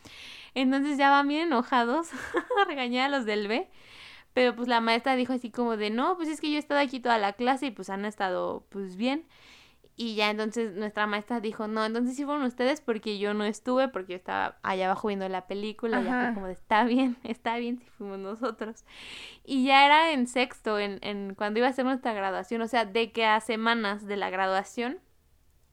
[0.54, 2.10] Entonces ya van bien enojados
[2.60, 3.68] a regañar a los del B.
[4.34, 6.80] Pero pues la maestra dijo así como de, no, pues es que yo he estado
[6.80, 9.24] aquí toda la clase y pues han estado pues bien.
[9.94, 13.88] Y ya entonces nuestra maestra dijo, no, entonces sí fueron ustedes porque yo no estuve,
[13.88, 17.16] porque yo estaba allá abajo viendo la película, y ya fue como de, está bien,
[17.24, 18.84] está bien si fuimos nosotros.
[19.44, 22.86] Y ya era en sexto, en, en cuando iba a ser nuestra graduación, o sea,
[22.86, 24.98] de que a semanas de la graduación.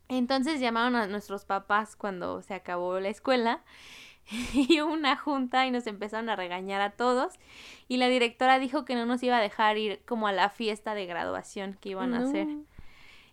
[0.10, 3.62] Entonces llamaron a nuestros papás cuando se acabó la escuela
[4.54, 7.36] y hubo una junta y nos empezaron a regañar a todos
[7.88, 10.94] y la directora dijo que no nos iba a dejar ir como a la fiesta
[10.94, 12.48] de graduación que iban a hacer.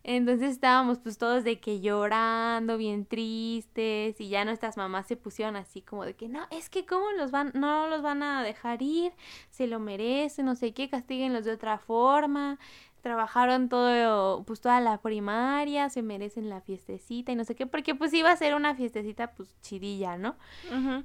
[0.09, 5.57] Entonces estábamos pues todos de que llorando, bien tristes y ya nuestras mamás se pusieron
[5.57, 8.83] así como de que no, es que cómo los van, no los van a dejar
[8.83, 9.13] ir,
[9.51, 12.61] se lo merecen, no sé qué, castíguenlos de otra forma
[13.03, 17.97] trabajaron todo, pues toda la primaria, se merecen la fiestecita y no sé qué, porque
[17.97, 20.37] pues iba a ser una fiestecita pues chidilla, ¿no?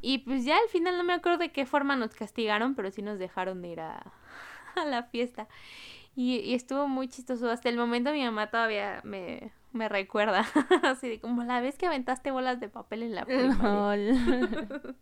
[0.01, 3.01] Y pues ya al final no me acuerdo de qué forma nos castigaron, pero sí
[3.01, 4.13] nos dejaron de ir a,
[4.75, 5.47] a la fiesta.
[6.15, 7.49] Y, estuvo muy chistoso.
[7.49, 10.45] Hasta el momento mi mamá todavía me, me recuerda.
[10.83, 14.13] Así de como la vez que aventaste bolas de papel en la primaria.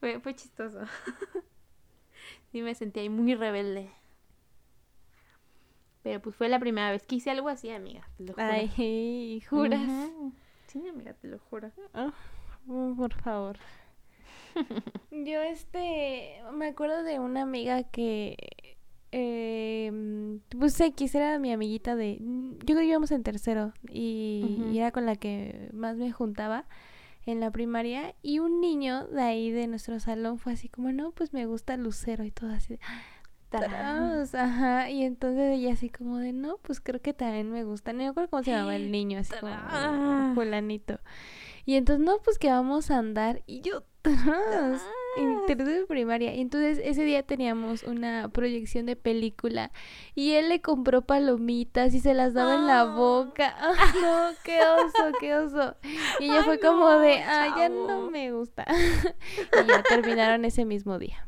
[0.00, 0.80] fue, fue chistoso.
[2.50, 3.90] sí me sentí ahí muy rebelde.
[6.02, 8.46] Pero pues fue la primera vez que hice algo así, amiga, te lo juro.
[8.46, 10.10] Ay, ¿juras?
[10.66, 11.70] Sí, amiga, te lo juro.
[11.94, 12.12] Ah,
[12.66, 13.56] por favor.
[15.10, 18.36] Yo, este, me acuerdo de una amiga que,
[19.16, 24.78] eh, pues X era mi amiguita de, yo creo que íbamos en tercero y, y,
[24.78, 26.66] era con la que más me juntaba
[27.24, 31.12] en la primaria y un niño de ahí de nuestro salón fue así como, no,
[31.12, 32.78] pues me gusta Lucero y todo así
[34.34, 37.98] ajá, y entonces ella así como de, no, pues creo que también me gusta, no
[37.98, 40.98] me acuerdo cómo se llamaba el niño, así como fulanito.
[41.64, 43.84] Y entonces, no, pues que vamos a andar, y yo,
[45.16, 49.70] en tercero primaria, y entonces ese día teníamos una proyección de película,
[50.14, 52.94] y él le compró palomitas y se las daba en la ah.
[52.94, 53.56] boca,
[54.02, 55.76] no, qué oso, qué oso.
[56.20, 58.64] Y ella fue como de, ah, ya no me gusta.
[58.68, 61.26] y ya terminaron ese mismo día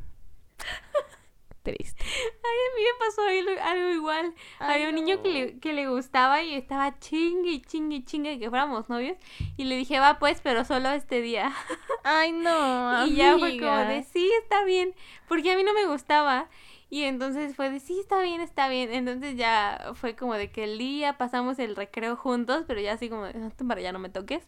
[1.67, 2.05] triste.
[2.05, 4.35] Ay, a mí me pasó algo igual.
[4.61, 8.89] Había un niño que le, que le gustaba y estaba chingue, chingue, chingue que fuéramos
[8.89, 9.19] novios.
[9.57, 11.53] Y le dije, va pues, pero solo este día.
[12.05, 13.07] Ay, no.
[13.07, 14.95] y ya fue como de, sí, está bien.
[15.29, 16.49] Porque a mí no me gustaba.
[16.89, 18.93] Y entonces fue de, sí, está bien, está bien.
[18.95, 23.09] Entonces ya fue como de que el día pasamos el recreo juntos, pero ya así
[23.09, 24.47] como, de, para ya no me toques.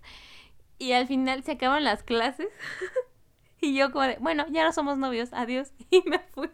[0.78, 2.48] Y al final se acaban las clases.
[3.60, 5.72] y yo como de, bueno, ya no somos novios, adiós.
[5.90, 6.50] Y me fui.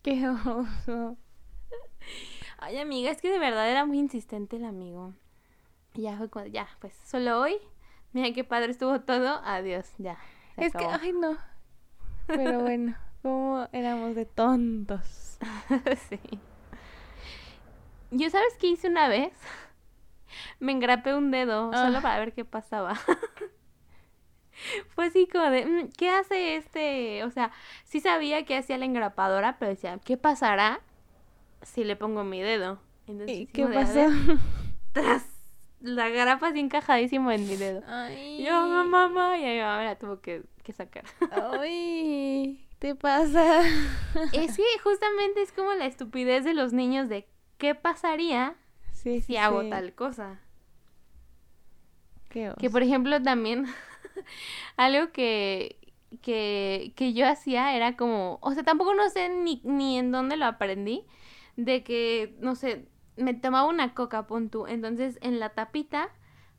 [0.02, 1.18] Qué oso.
[2.58, 5.12] Ay, amiga, es que de verdad era muy insistente el amigo.
[5.94, 7.56] Ya fue cuando, ya, pues solo hoy.
[8.12, 9.40] Mira qué padre estuvo todo.
[9.44, 10.18] Adiós, ya.
[10.56, 11.36] Es que, ay, no.
[12.26, 15.38] Pero bueno, como éramos de tontos.
[16.08, 16.20] sí.
[18.10, 19.32] Yo, ¿sabes qué hice una vez?
[20.60, 22.02] Me engrapé un dedo solo ah.
[22.02, 22.98] para ver qué pasaba.
[24.94, 27.24] Fue así como de, mm, ¿qué hace este?
[27.24, 27.50] O sea,
[27.84, 30.80] sí sabía que hacía la engrapadora, pero decía, ¿qué pasará
[31.62, 32.80] si le pongo mi dedo?
[33.06, 34.06] Entonces, ¿Qué pasó?
[34.92, 35.24] Tras
[35.80, 37.82] la grapa así encajadísimo en mi dedo.
[37.86, 38.44] Ay.
[38.44, 38.52] Yo,
[38.84, 41.04] mamá, y mi mamá la tuvo que, que sacar.
[41.30, 43.62] Ay, ¿te pasa?
[44.32, 47.26] es que justamente es como la estupidez de los niños de
[47.58, 48.56] ¿qué pasaría
[48.92, 50.40] sí, si hago tal cosa.
[52.30, 53.66] que por ejemplo también
[54.76, 55.78] algo que,
[56.22, 60.36] que, que yo hacía era como, o sea, tampoco no sé ni, ni en dónde
[60.36, 61.04] lo aprendí,
[61.56, 62.86] de que, no sé,
[63.16, 66.10] me tomaba una coca, pon entonces en la tapita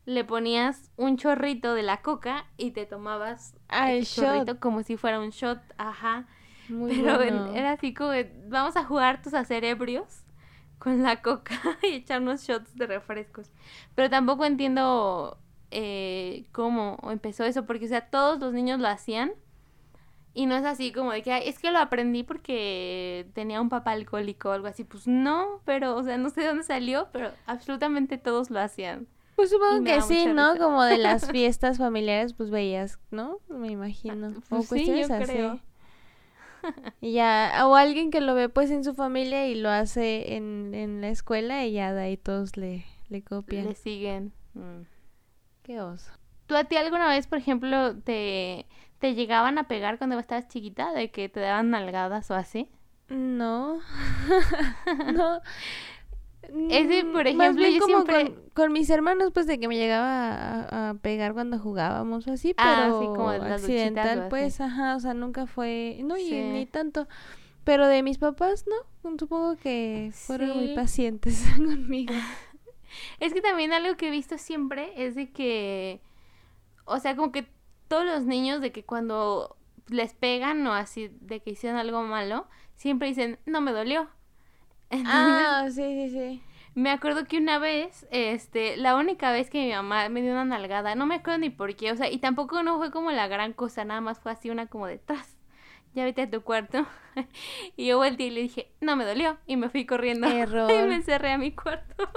[0.04, 4.96] le ponías un chorrito de la coca y te tomabas ah, el, chorrito como si
[4.96, 6.26] fuera un shot, ajá.
[6.68, 8.12] Pero era así como,
[8.48, 10.24] vamos a jugar tus a ebrios
[10.78, 13.50] con la coca y echarnos shots de refrescos.
[13.94, 15.38] Pero tampoco entiendo
[15.72, 19.32] eh, cómo empezó eso, porque, o sea, todos los niños lo hacían.
[20.34, 23.92] Y no es así como de que, es que lo aprendí porque tenía un papá
[23.92, 24.84] alcohólico o algo así.
[24.84, 29.06] Pues no, pero, o sea, no sé de dónde salió, pero absolutamente todos lo hacían.
[29.36, 30.56] Pues supongo que sí, ¿no?
[30.56, 33.38] Como de las fiestas familiares, pues veías, ¿no?
[33.48, 34.34] Me imagino.
[34.50, 35.60] Ah, pues sí, yo creo.
[37.00, 40.74] Y ya, o alguien que lo ve pues en su familia y lo hace en,
[40.74, 43.66] en la escuela y ya de ahí todos le, le copian.
[43.66, 44.32] Le siguen.
[44.54, 44.82] Mm.
[45.62, 46.10] Qué oso.
[46.46, 48.66] ¿Tú a ti alguna vez, por ejemplo, te,
[48.98, 50.92] te llegaban a pegar cuando estabas chiquita?
[50.92, 52.68] ¿De que te daban nalgadas o así?
[53.08, 53.80] No.
[55.14, 55.40] no.
[56.68, 58.04] Ese, por ejemplo, yo como
[58.52, 62.88] con, mis hermanos, pues de que me llegaba a, pegar cuando jugábamos o así, ah,
[62.88, 67.06] pero como accidental, pues, ajá, o sea, nunca fue, no, y, ni tanto.
[67.64, 72.12] Pero de mis papás, no, supongo que fueron muy pacientes conmigo.
[73.20, 76.00] Es que también algo que he visto siempre es de que,
[76.84, 77.46] o sea, como que
[77.88, 79.56] todos los niños de que cuando
[79.88, 84.08] les pegan o así de que hicieron algo malo, siempre dicen, no me dolió.
[85.06, 86.42] ah, sí, sí, sí.
[86.74, 90.46] Me acuerdo que una vez, este, la única vez que mi mamá me dio una
[90.46, 93.28] nalgada, no me acuerdo ni por qué, o sea, y tampoco no fue como la
[93.28, 95.36] gran cosa, nada más fue así una como detrás.
[95.94, 96.86] Ya vete a tu cuarto.
[97.76, 99.36] y yo volteé y le dije, no me dolió.
[99.46, 100.26] Y me fui corriendo.
[100.26, 100.70] Error.
[100.72, 102.08] y me encerré a mi cuarto.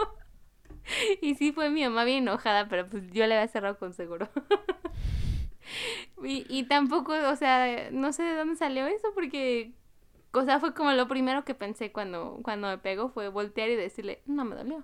[1.22, 4.30] y sí fue mi mamá bien enojada, pero pues yo le había cerrado con seguro.
[6.24, 9.74] y, y tampoco, o sea, no sé de dónde salió eso, porque,
[10.34, 13.76] o sea, fue como lo primero que pensé cuando, cuando me pegó, fue voltear y
[13.76, 14.84] decirle, no me dolió.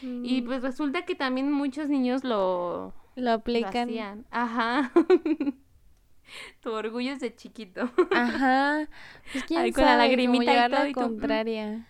[0.00, 0.46] Y mm.
[0.46, 2.92] pues resulta que también muchos niños lo...
[3.14, 4.24] Lo aplican.
[4.30, 4.90] Ajá.
[6.60, 7.90] tu orgullo es de chiquito.
[8.10, 8.88] Ajá.
[9.32, 10.86] Pues quién con la lagrimita y todo.
[10.86, 11.86] y contraria.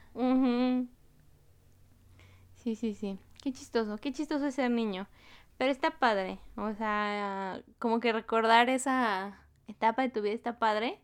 [2.56, 3.18] Sí, sí, sí.
[3.43, 5.09] Qué chistoso, qué chistoso es ser niño.
[5.59, 6.38] Pero está padre.
[6.57, 9.36] O sea, como que recordar esa
[9.66, 11.01] etapa de tu vida está padre.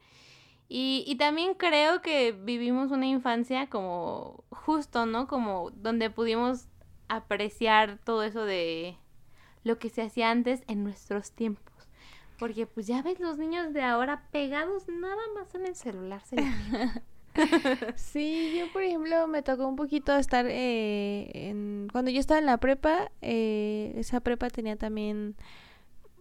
[0.69, 5.27] Y, y también creo que vivimos una infancia como justo, ¿no?
[5.27, 6.69] Como donde pudimos
[7.09, 8.97] apreciar todo eso de
[9.65, 11.75] lo que se hacía antes en nuestros tiempos.
[12.39, 16.23] Porque pues ya ves los niños de ahora pegados nada más en el celular.
[17.97, 21.89] sí, yo por ejemplo me tocó un poquito estar eh, en...
[21.93, 25.37] Cuando yo estaba en la prepa, eh, esa prepa tenía también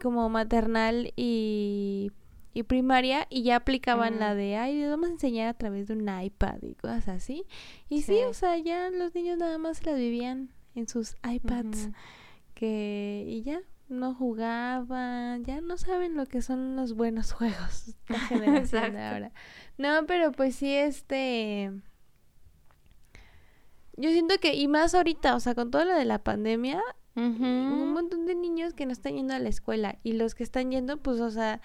[0.01, 2.11] como maternal y,
[2.53, 5.93] y primaria y ya aplicaban la de, ay, les vamos a enseñar a través de
[5.93, 7.45] un iPad y cosas así.
[7.89, 11.89] Y sí, o sea, ya los niños nada más las vivían en sus iPads.
[12.53, 18.19] Que, y ya, no jugaban, ya no saben lo que son los buenos juegos la
[18.27, 19.31] generación de ahora.
[19.77, 21.71] No, pero pues sí, este...
[23.99, 26.83] Yo siento que, y más ahorita, o sea, con todo lo de la pandemia,
[27.15, 30.69] un montón de niños que no están yendo a la escuela y los que están
[30.69, 31.61] yendo, pues, o sea,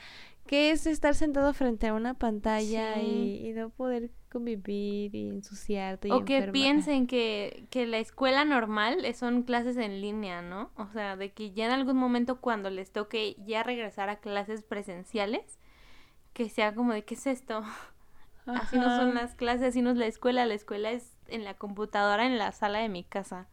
[0.46, 6.10] ¿qué es estar sentado frente a una pantalla y, no poder convivir y ensuciarte?
[6.12, 10.70] o que piensen que, que la escuela normal son clases en línea, ¿no?
[10.76, 14.62] O sea, de que ya en algún momento cuando les toque ya regresar a clases
[14.62, 15.58] presenciales,
[16.32, 17.62] que sea como de, ¿qué es esto?
[18.46, 20.44] Así no son las clases, así no es la escuela.
[20.46, 23.46] La escuela es en la computadora, en la sala de mi casa.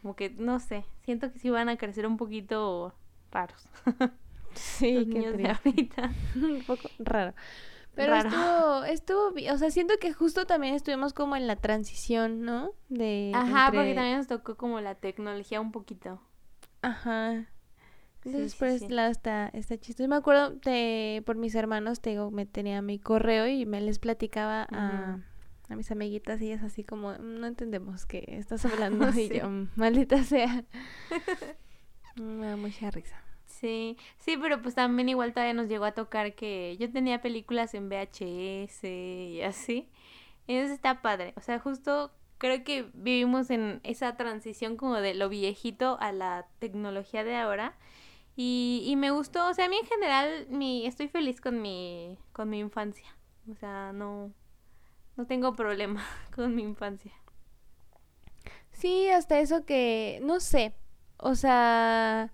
[0.00, 2.94] Como que, no sé, siento que sí van a crecer un poquito
[3.30, 3.68] raros.
[4.56, 6.10] Sí, Los niños de ahorita.
[6.36, 7.34] un poco raro.
[7.96, 12.72] Pero estuvo, estuvo, o sea, siento que justo también estuvimos como en la transición, ¿no?
[12.90, 16.20] De Ajá, porque también nos tocó como la tecnología un poquito.
[16.82, 17.46] Ajá.
[18.22, 20.08] Entonces, por lado está, está chistoso.
[20.08, 23.98] Me acuerdo de, por mis hermanos, te digo, me tenía mi correo y me les
[23.98, 25.20] platicaba a,
[25.68, 29.08] a, mis amiguitas y ellas así como, no entendemos qué estás hablando.
[29.18, 30.64] Y yo, maldita sea.
[32.16, 33.25] me da mucha risa.
[33.60, 37.72] Sí, sí, pero pues también igual todavía nos llegó a tocar que yo tenía películas
[37.74, 39.88] en VHS y así.
[40.46, 41.32] Entonces está padre.
[41.36, 46.46] O sea, justo creo que vivimos en esa transición como de lo viejito a la
[46.58, 47.76] tecnología de ahora.
[48.36, 52.18] Y, y me gustó, o sea, a mí en general mi, estoy feliz con mi,
[52.32, 53.16] con mi infancia.
[53.50, 54.32] O sea, no,
[55.16, 56.04] no tengo problema
[56.34, 57.12] con mi infancia.
[58.72, 60.74] Sí, hasta eso que, no sé,
[61.16, 62.30] o sea,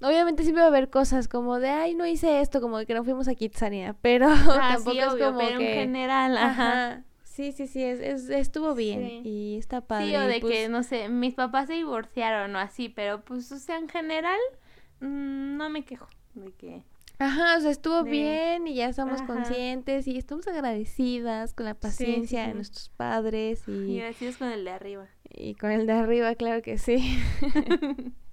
[0.00, 2.94] obviamente siempre va a haber cosas como de, ay, no hice esto, como de que
[2.94, 5.72] no fuimos a Kitsania, pero ah, tampoco es como pero que...
[5.72, 7.04] en general, ajá.
[7.24, 10.08] Sí, sí, sí, es, estuvo bien y está padre.
[10.08, 13.52] Sí, o de que, pues no sé, mis papás se divorciaron o así, pero pues,
[13.52, 14.40] o sea, en general,
[15.00, 16.82] mm, no me quejo de que...
[17.20, 22.46] Ajá, o sea, estuvo bien y ya estamos conscientes y estamos agradecidas con la paciencia
[22.46, 23.72] de nuestros padres y...
[23.72, 25.06] Y agradecidos con el de arriba.
[25.30, 27.18] Y con el de arriba, claro que sí.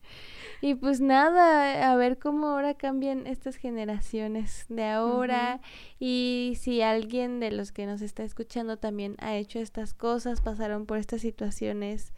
[0.66, 5.61] y pues nada, a ver cómo ahora cambian estas generaciones de ahora
[5.99, 10.88] y si alguien de los que nos está escuchando también ha hecho estas cosas, pasaron
[10.88, 12.13] por estas situaciones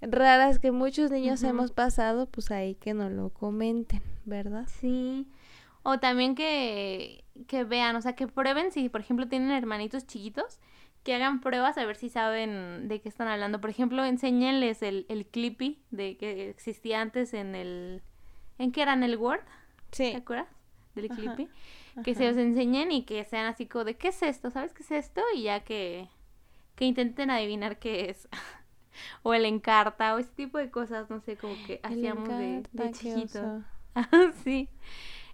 [0.00, 4.66] raras que muchos niños hemos pasado, pues ahí que nos lo comenten, ¿verdad?
[4.80, 5.28] Sí.
[5.82, 10.58] O también que, que vean, o sea, que prueben si, por ejemplo, tienen hermanitos chiquitos,
[11.02, 13.60] que hagan pruebas a ver si saben de qué están hablando.
[13.60, 18.02] Por ejemplo, enséñenles el, el Clippy de que existía antes en el...
[18.58, 18.92] ¿En qué era?
[18.92, 19.40] ¿En el Word?
[19.92, 20.10] Sí.
[20.12, 20.48] ¿Te acuerdas?
[20.94, 21.48] Del Clippy.
[22.04, 24.50] Que se los enseñen y que sean así como de ¿qué es esto?
[24.50, 25.22] ¿Sabes qué es esto?
[25.34, 26.08] Y ya que,
[26.76, 28.28] que intenten adivinar qué es.
[29.22, 32.90] o el encarta o ese tipo de cosas, no sé, como que hacíamos de, de
[32.92, 33.62] chiquitos.
[34.44, 34.68] sí.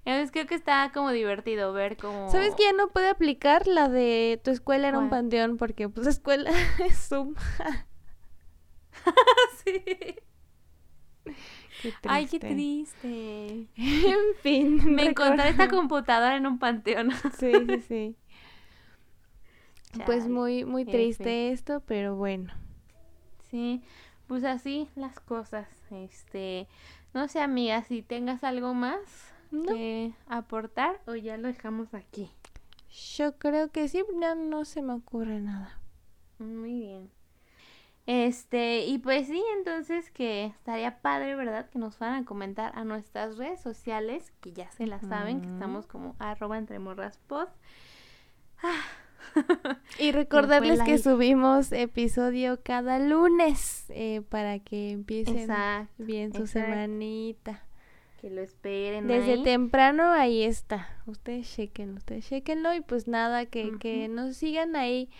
[0.07, 2.31] Entonces creo que está como divertido ver cómo...
[2.31, 5.57] ¿Sabes que ya no puede aplicar la de tu escuela era un panteón?
[5.57, 6.49] Porque pues escuela
[6.89, 7.35] es Zoom.
[9.65, 9.83] sí.
[12.05, 13.67] Ay, qué triste.
[13.77, 14.95] en fin.
[14.95, 17.11] Me encontré esta computadora en un panteón.
[17.37, 18.17] sí, sí, sí.
[20.05, 22.53] Pues muy, muy triste esto, pero bueno.
[23.51, 23.83] Sí,
[24.29, 25.67] pues así las cosas.
[25.91, 26.69] Este,
[27.13, 32.31] no sé, amiga, si tengas algo más que aportar o ya lo dejamos aquí?
[33.17, 35.79] Yo creo que sí, no, no se me ocurre nada.
[36.39, 37.11] Muy bien.
[38.07, 41.69] Este, y pues sí, entonces que estaría padre, ¿verdad?
[41.69, 45.49] Que nos fueran a comentar a nuestras redes sociales, que ya se las saben, que
[45.49, 47.49] estamos como arroba entre morras pod.
[49.99, 55.51] y recordarles que subimos episodio cada lunes eh, para que empiecen
[55.99, 57.66] bien su semanita
[58.31, 59.07] lo esperen.
[59.07, 60.89] Desde temprano ahí está.
[61.07, 65.11] Ustedes chequen, ustedes chequenlo y pues nada, que, que nos sigan ahí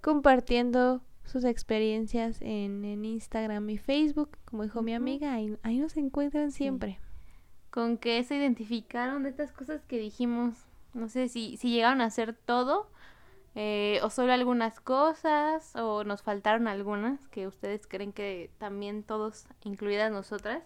[0.00, 5.96] compartiendo sus experiencias en, en Instagram y Facebook, como dijo mi amiga, ahí, ahí nos
[5.96, 6.98] encuentran siempre.
[7.70, 12.06] Con que se identificaron de estas cosas que dijimos, no sé si, si llegaron a
[12.06, 12.90] hacer todo
[13.54, 19.46] eh, o solo algunas cosas o nos faltaron algunas que ustedes creen que también todos,
[19.62, 20.62] incluidas nosotras,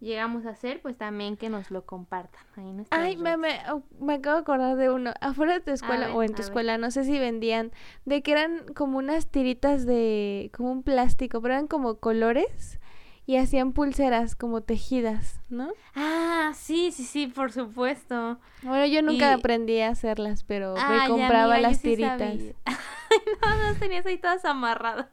[0.00, 2.40] llegamos a hacer, pues también que nos lo compartan.
[2.56, 5.12] Ahí Ay, me, me, oh, me, acabo de acordar de uno.
[5.20, 7.72] Afuera de tu escuela o en tu escuela, no sé si vendían,
[8.04, 12.78] de que eran como unas tiritas de, como un plástico, pero eran como colores
[13.26, 15.72] y hacían pulseras como tejidas, ¿no?
[15.94, 18.38] Ah, sí, sí, sí, por supuesto.
[18.62, 22.36] Bueno, yo nunca aprendí a hacerlas, pero me compraba las tiritas.
[23.42, 25.08] no, no tenías ahí todas amarradas.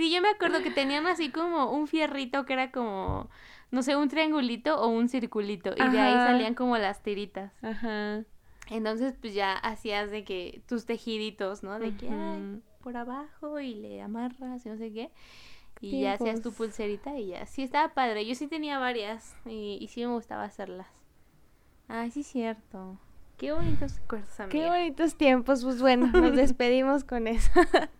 [0.00, 3.28] Sí, yo me acuerdo que tenían así como un fierrito que era como,
[3.70, 5.74] no sé, un triangulito o un circulito.
[5.76, 7.52] Y de ahí salían como las tiritas.
[7.60, 8.24] Ajá.
[8.70, 11.78] Entonces, pues ya hacías de que tus tejiditos, ¿no?
[11.78, 15.10] De que, ay, por abajo y le amarras y no sé qué.
[15.82, 17.44] Y ya hacías tu pulserita y ya.
[17.44, 18.24] Sí, estaba padre.
[18.24, 20.86] Yo sí tenía varias y, y sí me gustaba hacerlas.
[21.88, 22.96] Ay, sí, cierto.
[23.40, 24.50] Qué bonitos recuerdos, amiga.
[24.50, 25.64] Qué bonitos tiempos.
[25.64, 27.50] Pues bueno, nos despedimos con eso.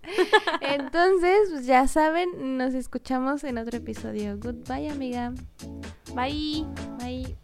[0.60, 4.36] Entonces, pues ya saben, nos escuchamos en otro episodio.
[4.38, 5.32] Goodbye, amiga.
[6.14, 6.66] Bye.
[6.98, 7.38] Bye.